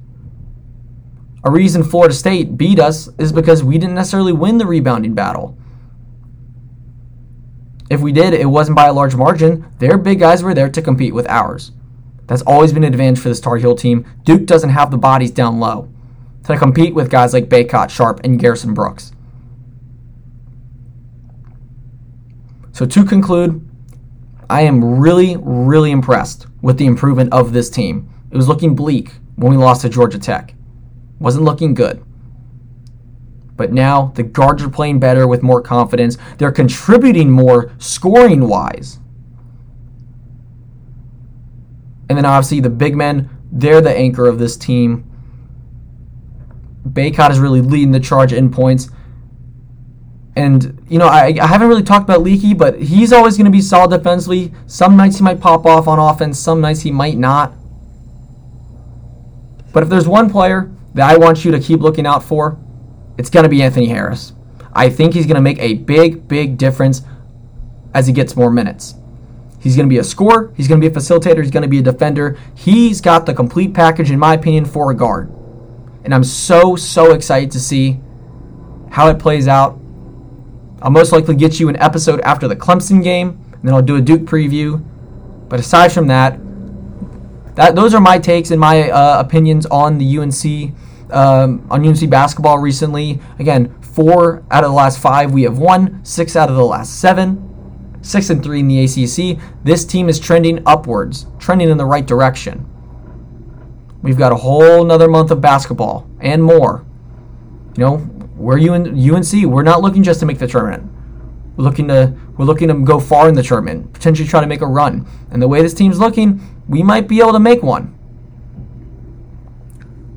A 1.42 1.50
reason 1.50 1.82
Florida 1.82 2.14
State 2.14 2.56
beat 2.56 2.78
us 2.78 3.08
is 3.18 3.32
because 3.32 3.62
we 3.62 3.76
didn't 3.76 3.96
necessarily 3.96 4.32
win 4.32 4.58
the 4.58 4.66
rebounding 4.66 5.14
battle. 5.14 5.58
If 7.90 8.00
we 8.00 8.12
did, 8.12 8.32
it 8.32 8.46
wasn't 8.46 8.76
by 8.76 8.86
a 8.86 8.92
large 8.92 9.14
margin. 9.14 9.70
Their 9.78 9.98
big 9.98 10.20
guys 10.20 10.42
were 10.42 10.54
there 10.54 10.70
to 10.70 10.82
compete 10.82 11.14
with 11.14 11.28
ours. 11.28 11.72
That's 12.26 12.42
always 12.42 12.72
been 12.72 12.84
an 12.84 12.92
advantage 12.92 13.20
for 13.20 13.28
this 13.28 13.40
Tar 13.40 13.58
Heel 13.58 13.74
team. 13.74 14.06
Duke 14.24 14.46
doesn't 14.46 14.70
have 14.70 14.90
the 14.90 14.96
bodies 14.96 15.30
down 15.30 15.60
low 15.60 15.90
to 16.44 16.56
compete 16.56 16.94
with 16.94 17.10
guys 17.10 17.32
like 17.34 17.48
Bacot, 17.48 17.90
Sharpe, 17.90 18.20
and 18.24 18.38
Garrison 18.38 18.72
Brooks. 18.72 19.12
So 22.72 22.86
to 22.86 23.04
conclude, 23.04 23.63
I 24.48 24.62
am 24.62 24.98
really, 24.98 25.36
really 25.40 25.90
impressed 25.90 26.46
with 26.62 26.78
the 26.78 26.86
improvement 26.86 27.32
of 27.32 27.52
this 27.52 27.70
team. 27.70 28.08
It 28.30 28.36
was 28.36 28.48
looking 28.48 28.74
bleak 28.74 29.12
when 29.36 29.50
we 29.50 29.56
lost 29.56 29.82
to 29.82 29.88
Georgia 29.88 30.18
Tech. 30.18 30.54
Wasn't 31.18 31.44
looking 31.44 31.74
good. 31.74 32.04
But 33.56 33.72
now 33.72 34.12
the 34.14 34.22
guards 34.22 34.62
are 34.62 34.68
playing 34.68 34.98
better 34.98 35.28
with 35.28 35.42
more 35.42 35.62
confidence. 35.62 36.18
They're 36.38 36.52
contributing 36.52 37.30
more 37.30 37.72
scoring 37.78 38.48
wise. 38.48 38.98
And 42.08 42.18
then 42.18 42.24
obviously 42.24 42.60
the 42.60 42.70
big 42.70 42.96
men, 42.96 43.30
they're 43.52 43.80
the 43.80 43.96
anchor 43.96 44.26
of 44.26 44.38
this 44.38 44.56
team. 44.56 45.10
Bacot 46.86 47.30
is 47.30 47.38
really 47.38 47.60
leading 47.60 47.92
the 47.92 48.00
charge 48.00 48.32
in 48.32 48.50
points. 48.50 48.90
And, 50.36 50.84
you 50.88 50.98
know, 50.98 51.06
I, 51.06 51.34
I 51.40 51.46
haven't 51.46 51.68
really 51.68 51.82
talked 51.82 52.04
about 52.04 52.22
Leaky, 52.22 52.54
but 52.54 52.80
he's 52.80 53.12
always 53.12 53.36
going 53.36 53.44
to 53.44 53.52
be 53.52 53.60
solid 53.60 53.96
defensively. 53.96 54.52
Some 54.66 54.96
nights 54.96 55.18
he 55.18 55.22
might 55.22 55.40
pop 55.40 55.64
off 55.64 55.86
on 55.86 55.98
offense, 55.98 56.38
some 56.38 56.60
nights 56.60 56.80
he 56.80 56.90
might 56.90 57.16
not. 57.16 57.52
But 59.72 59.84
if 59.84 59.88
there's 59.88 60.08
one 60.08 60.30
player 60.30 60.72
that 60.94 61.08
I 61.08 61.16
want 61.16 61.44
you 61.44 61.52
to 61.52 61.60
keep 61.60 61.80
looking 61.80 62.06
out 62.06 62.22
for, 62.22 62.58
it's 63.16 63.30
going 63.30 63.44
to 63.44 63.48
be 63.48 63.62
Anthony 63.62 63.86
Harris. 63.86 64.32
I 64.72 64.90
think 64.90 65.14
he's 65.14 65.26
going 65.26 65.36
to 65.36 65.40
make 65.40 65.58
a 65.60 65.74
big, 65.74 66.26
big 66.26 66.58
difference 66.58 67.02
as 67.92 68.08
he 68.08 68.12
gets 68.12 68.34
more 68.34 68.50
minutes. 68.50 68.94
He's 69.60 69.76
going 69.76 69.88
to 69.88 69.92
be 69.92 69.98
a 69.98 70.04
scorer. 70.04 70.52
He's 70.56 70.68
going 70.68 70.80
to 70.80 70.88
be 70.88 70.92
a 70.92 70.96
facilitator. 70.96 71.42
He's 71.42 71.50
going 71.50 71.62
to 71.62 71.68
be 71.68 71.78
a 71.78 71.82
defender. 71.82 72.38
He's 72.54 73.00
got 73.00 73.24
the 73.24 73.32
complete 73.32 73.72
package, 73.72 74.10
in 74.10 74.18
my 74.18 74.34
opinion, 74.34 74.64
for 74.64 74.90
a 74.90 74.94
guard. 74.94 75.32
And 76.04 76.14
I'm 76.14 76.24
so, 76.24 76.76
so 76.76 77.12
excited 77.12 77.50
to 77.52 77.60
see 77.60 78.00
how 78.90 79.08
it 79.08 79.18
plays 79.18 79.48
out. 79.48 79.78
I'll 80.84 80.92
most 80.92 81.10
likely 81.10 81.34
get 81.34 81.58
you 81.58 81.68
an 81.68 81.76
episode 81.76 82.20
after 82.20 82.46
the 82.46 82.54
Clemson 82.54 83.02
game, 83.02 83.42
and 83.52 83.62
then 83.64 83.74
I'll 83.74 83.82
do 83.82 83.96
a 83.96 84.00
Duke 84.00 84.22
preview. 84.22 84.84
But 85.48 85.58
aside 85.58 85.90
from 85.92 86.06
that, 86.06 86.38
that 87.56 87.74
those 87.74 87.94
are 87.94 88.00
my 88.00 88.18
takes 88.18 88.52
and 88.52 88.60
my 88.60 88.90
uh, 88.90 89.18
opinions 89.18 89.66
on 89.66 89.98
the 89.98 90.18
UNC 90.18 90.74
um, 91.12 91.66
on 91.70 91.86
UNC 91.86 92.08
basketball 92.08 92.58
recently. 92.58 93.18
Again, 93.40 93.74
four 93.80 94.44
out 94.52 94.62
of 94.62 94.70
the 94.70 94.76
last 94.76 95.00
five 95.00 95.32
we 95.32 95.42
have 95.42 95.58
won, 95.58 96.04
six 96.04 96.36
out 96.36 96.48
of 96.48 96.54
the 96.54 96.64
last 96.64 97.00
seven 97.00 97.50
six 98.04 98.28
and 98.30 98.42
three 98.42 98.60
in 98.60 98.68
the 98.68 98.84
ACC. 98.84 99.38
This 99.64 99.84
team 99.84 100.08
is 100.08 100.20
trending 100.20 100.62
upwards, 100.66 101.26
trending 101.38 101.70
in 101.70 101.78
the 101.78 101.86
right 101.86 102.06
direction. 102.06 102.70
We've 104.02 104.18
got 104.18 104.32
a 104.32 104.36
whole 104.36 104.82
another 104.82 105.08
month 105.08 105.30
of 105.30 105.40
basketball 105.40 106.08
and 106.20 106.44
more. 106.44 106.84
You 107.76 107.84
know, 107.84 107.96
we're 108.36 108.58
UNC. 108.58 109.44
We're 109.44 109.62
not 109.62 109.80
looking 109.80 110.02
just 110.02 110.20
to 110.20 110.26
make 110.26 110.38
the 110.38 110.46
tournament. 110.46 110.90
We're 111.56 111.64
looking 111.64 111.88
to 111.88 112.14
we're 112.36 112.44
looking 112.44 112.68
to 112.68 112.74
go 112.74 112.98
far 112.98 113.28
in 113.28 113.34
the 113.34 113.42
tournament, 113.42 113.92
potentially 113.92 114.26
try 114.26 114.40
to 114.40 114.46
make 114.46 114.60
a 114.60 114.66
run. 114.66 115.06
And 115.30 115.40
the 115.40 115.46
way 115.46 115.62
this 115.62 115.74
team's 115.74 116.00
looking, 116.00 116.62
we 116.68 116.82
might 116.82 117.06
be 117.06 117.20
able 117.20 117.32
to 117.32 117.40
make 117.40 117.62
one. 117.62 117.96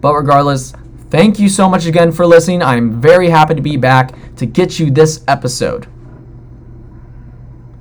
But 0.02 0.14
regardless, 0.14 0.74
thank 1.10 1.38
you 1.38 1.48
so 1.48 1.70
much 1.70 1.86
again 1.86 2.12
for 2.12 2.26
listening. 2.26 2.64
I'm 2.64 3.00
very 3.00 3.30
happy 3.30 3.54
to 3.54 3.62
be 3.62 3.78
back 3.78 4.36
to 4.38 4.46
get 4.46 4.80
you 4.80 4.90
this 4.90 5.24
episode. 5.28 5.88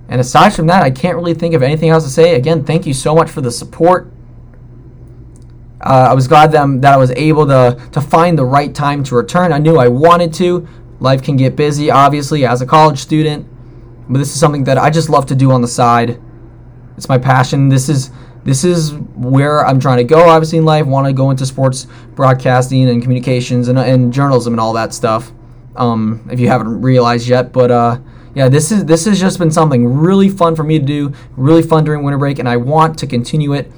And 0.09 0.21
aside 0.21 0.55
from 0.55 0.67
that, 0.67 0.83
I 0.83 0.91
can't 0.91 1.17
really 1.17 1.35
think 1.35 1.55
of 1.55 1.63
anything 1.63 1.89
else 1.89 2.05
to 2.05 2.11
say. 2.11 2.35
Again, 2.35 2.65
thank 2.65 2.87
you 2.87 2.95
so 2.95 3.15
much 3.15 3.31
for 3.31 3.41
the 3.41 3.51
support. 3.51 4.13
Uh, 5.87 6.09
I 6.11 6.15
was 6.15 6.27
glad 6.27 6.51
that, 6.51 6.83
that 6.83 6.95
I 6.95 6.97
was 6.97 7.13
able 7.13 7.47
to, 7.47 7.81
to 7.93 8.01
find 8.01 8.37
the 8.37 8.45
right 8.45 8.75
time 8.75 9.05
to 9.05 9.15
return. 9.15 9.53
I 9.53 9.59
knew 9.59 9.77
I 9.77 9.87
wanted 9.87 10.35
to. 10.35 10.67
Life 10.99 11.23
can 11.23 11.37
get 11.37 11.55
busy, 11.55 11.93
obviously, 11.93 12.45
as 12.45 12.61
a 12.61 12.67
college 12.67 12.99
student. 12.99 13.47
But 14.09 14.19
this 14.19 14.35
is 14.35 14.41
something 14.41 14.65
that 14.65 14.79
I 14.79 14.91
just 14.91 15.09
love 15.09 15.27
to 15.27 15.37
do 15.37 15.53
on 15.53 15.63
the 15.63 15.69
side. 15.69 16.21
It's 16.97 17.09
my 17.09 17.19
passion. 17.19 17.69
This 17.69 17.89
is 17.89 18.11
this 18.43 18.65
is 18.65 18.95
where 18.95 19.65
I'm 19.65 19.79
trying 19.79 19.99
to 19.99 20.05
go, 20.05 20.29
obviously, 20.29 20.59
in 20.59 20.65
life. 20.65 20.87
Want 20.87 21.07
to 21.07 21.13
go 21.13 21.31
into 21.31 21.47
sports 21.47 21.87
broadcasting 22.17 22.89
and 22.89 23.01
communications 23.01 23.69
and, 23.69 23.79
and 23.79 24.13
journalism 24.13 24.55
and 24.55 24.61
all 24.61 24.73
that 24.73 24.93
stuff. 24.93 25.33
Um, 25.77 26.29
if 26.33 26.41
you 26.41 26.49
haven't 26.49 26.83
realized 26.83 27.29
yet, 27.29 27.53
but 27.53 27.71
uh, 27.71 27.99
yeah, 28.35 28.49
this 28.49 28.73
is 28.73 28.85
this 28.87 29.05
has 29.05 29.21
just 29.21 29.39
been 29.39 29.53
something 29.53 29.87
really 29.87 30.31
fun 30.31 30.57
for 30.57 30.65
me 30.65 30.81
to 30.81 30.85
do, 30.85 31.13
really 31.37 31.63
fun 31.63 31.85
during 31.85 32.03
winter 32.03 32.19
break, 32.19 32.41
and 32.41 32.49
I 32.49 32.57
want 32.57 32.99
to 32.99 33.07
continue 33.07 33.53
it 33.53 33.71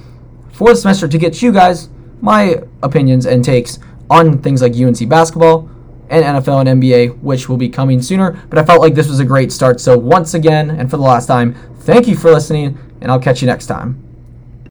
for 0.51 0.69
the 0.69 0.75
semester 0.75 1.07
to 1.07 1.17
get 1.17 1.41
you 1.43 1.51
guys 1.51 1.89
my 2.21 2.61
opinions 2.83 3.25
and 3.25 3.43
takes 3.43 3.79
on 4.09 4.39
things 4.39 4.61
like 4.61 4.75
UNC 4.75 5.07
basketball 5.07 5.69
and 6.09 6.23
NFL 6.23 6.67
and 6.67 6.81
NBA, 6.81 7.19
which 7.21 7.47
will 7.47 7.57
be 7.57 7.69
coming 7.69 8.01
sooner. 8.01 8.31
But 8.49 8.59
I 8.59 8.65
felt 8.65 8.81
like 8.81 8.95
this 8.95 9.07
was 9.07 9.19
a 9.19 9.25
great 9.25 9.51
start. 9.51 9.79
So 9.79 9.97
once 9.97 10.33
again, 10.33 10.71
and 10.71 10.89
for 10.89 10.97
the 10.97 11.03
last 11.03 11.27
time, 11.27 11.53
thank 11.81 12.07
you 12.07 12.15
for 12.15 12.31
listening, 12.31 12.77
and 13.01 13.11
I'll 13.11 13.19
catch 13.19 13.41
you 13.41 13.45
next 13.45 13.67
time. 13.67 14.08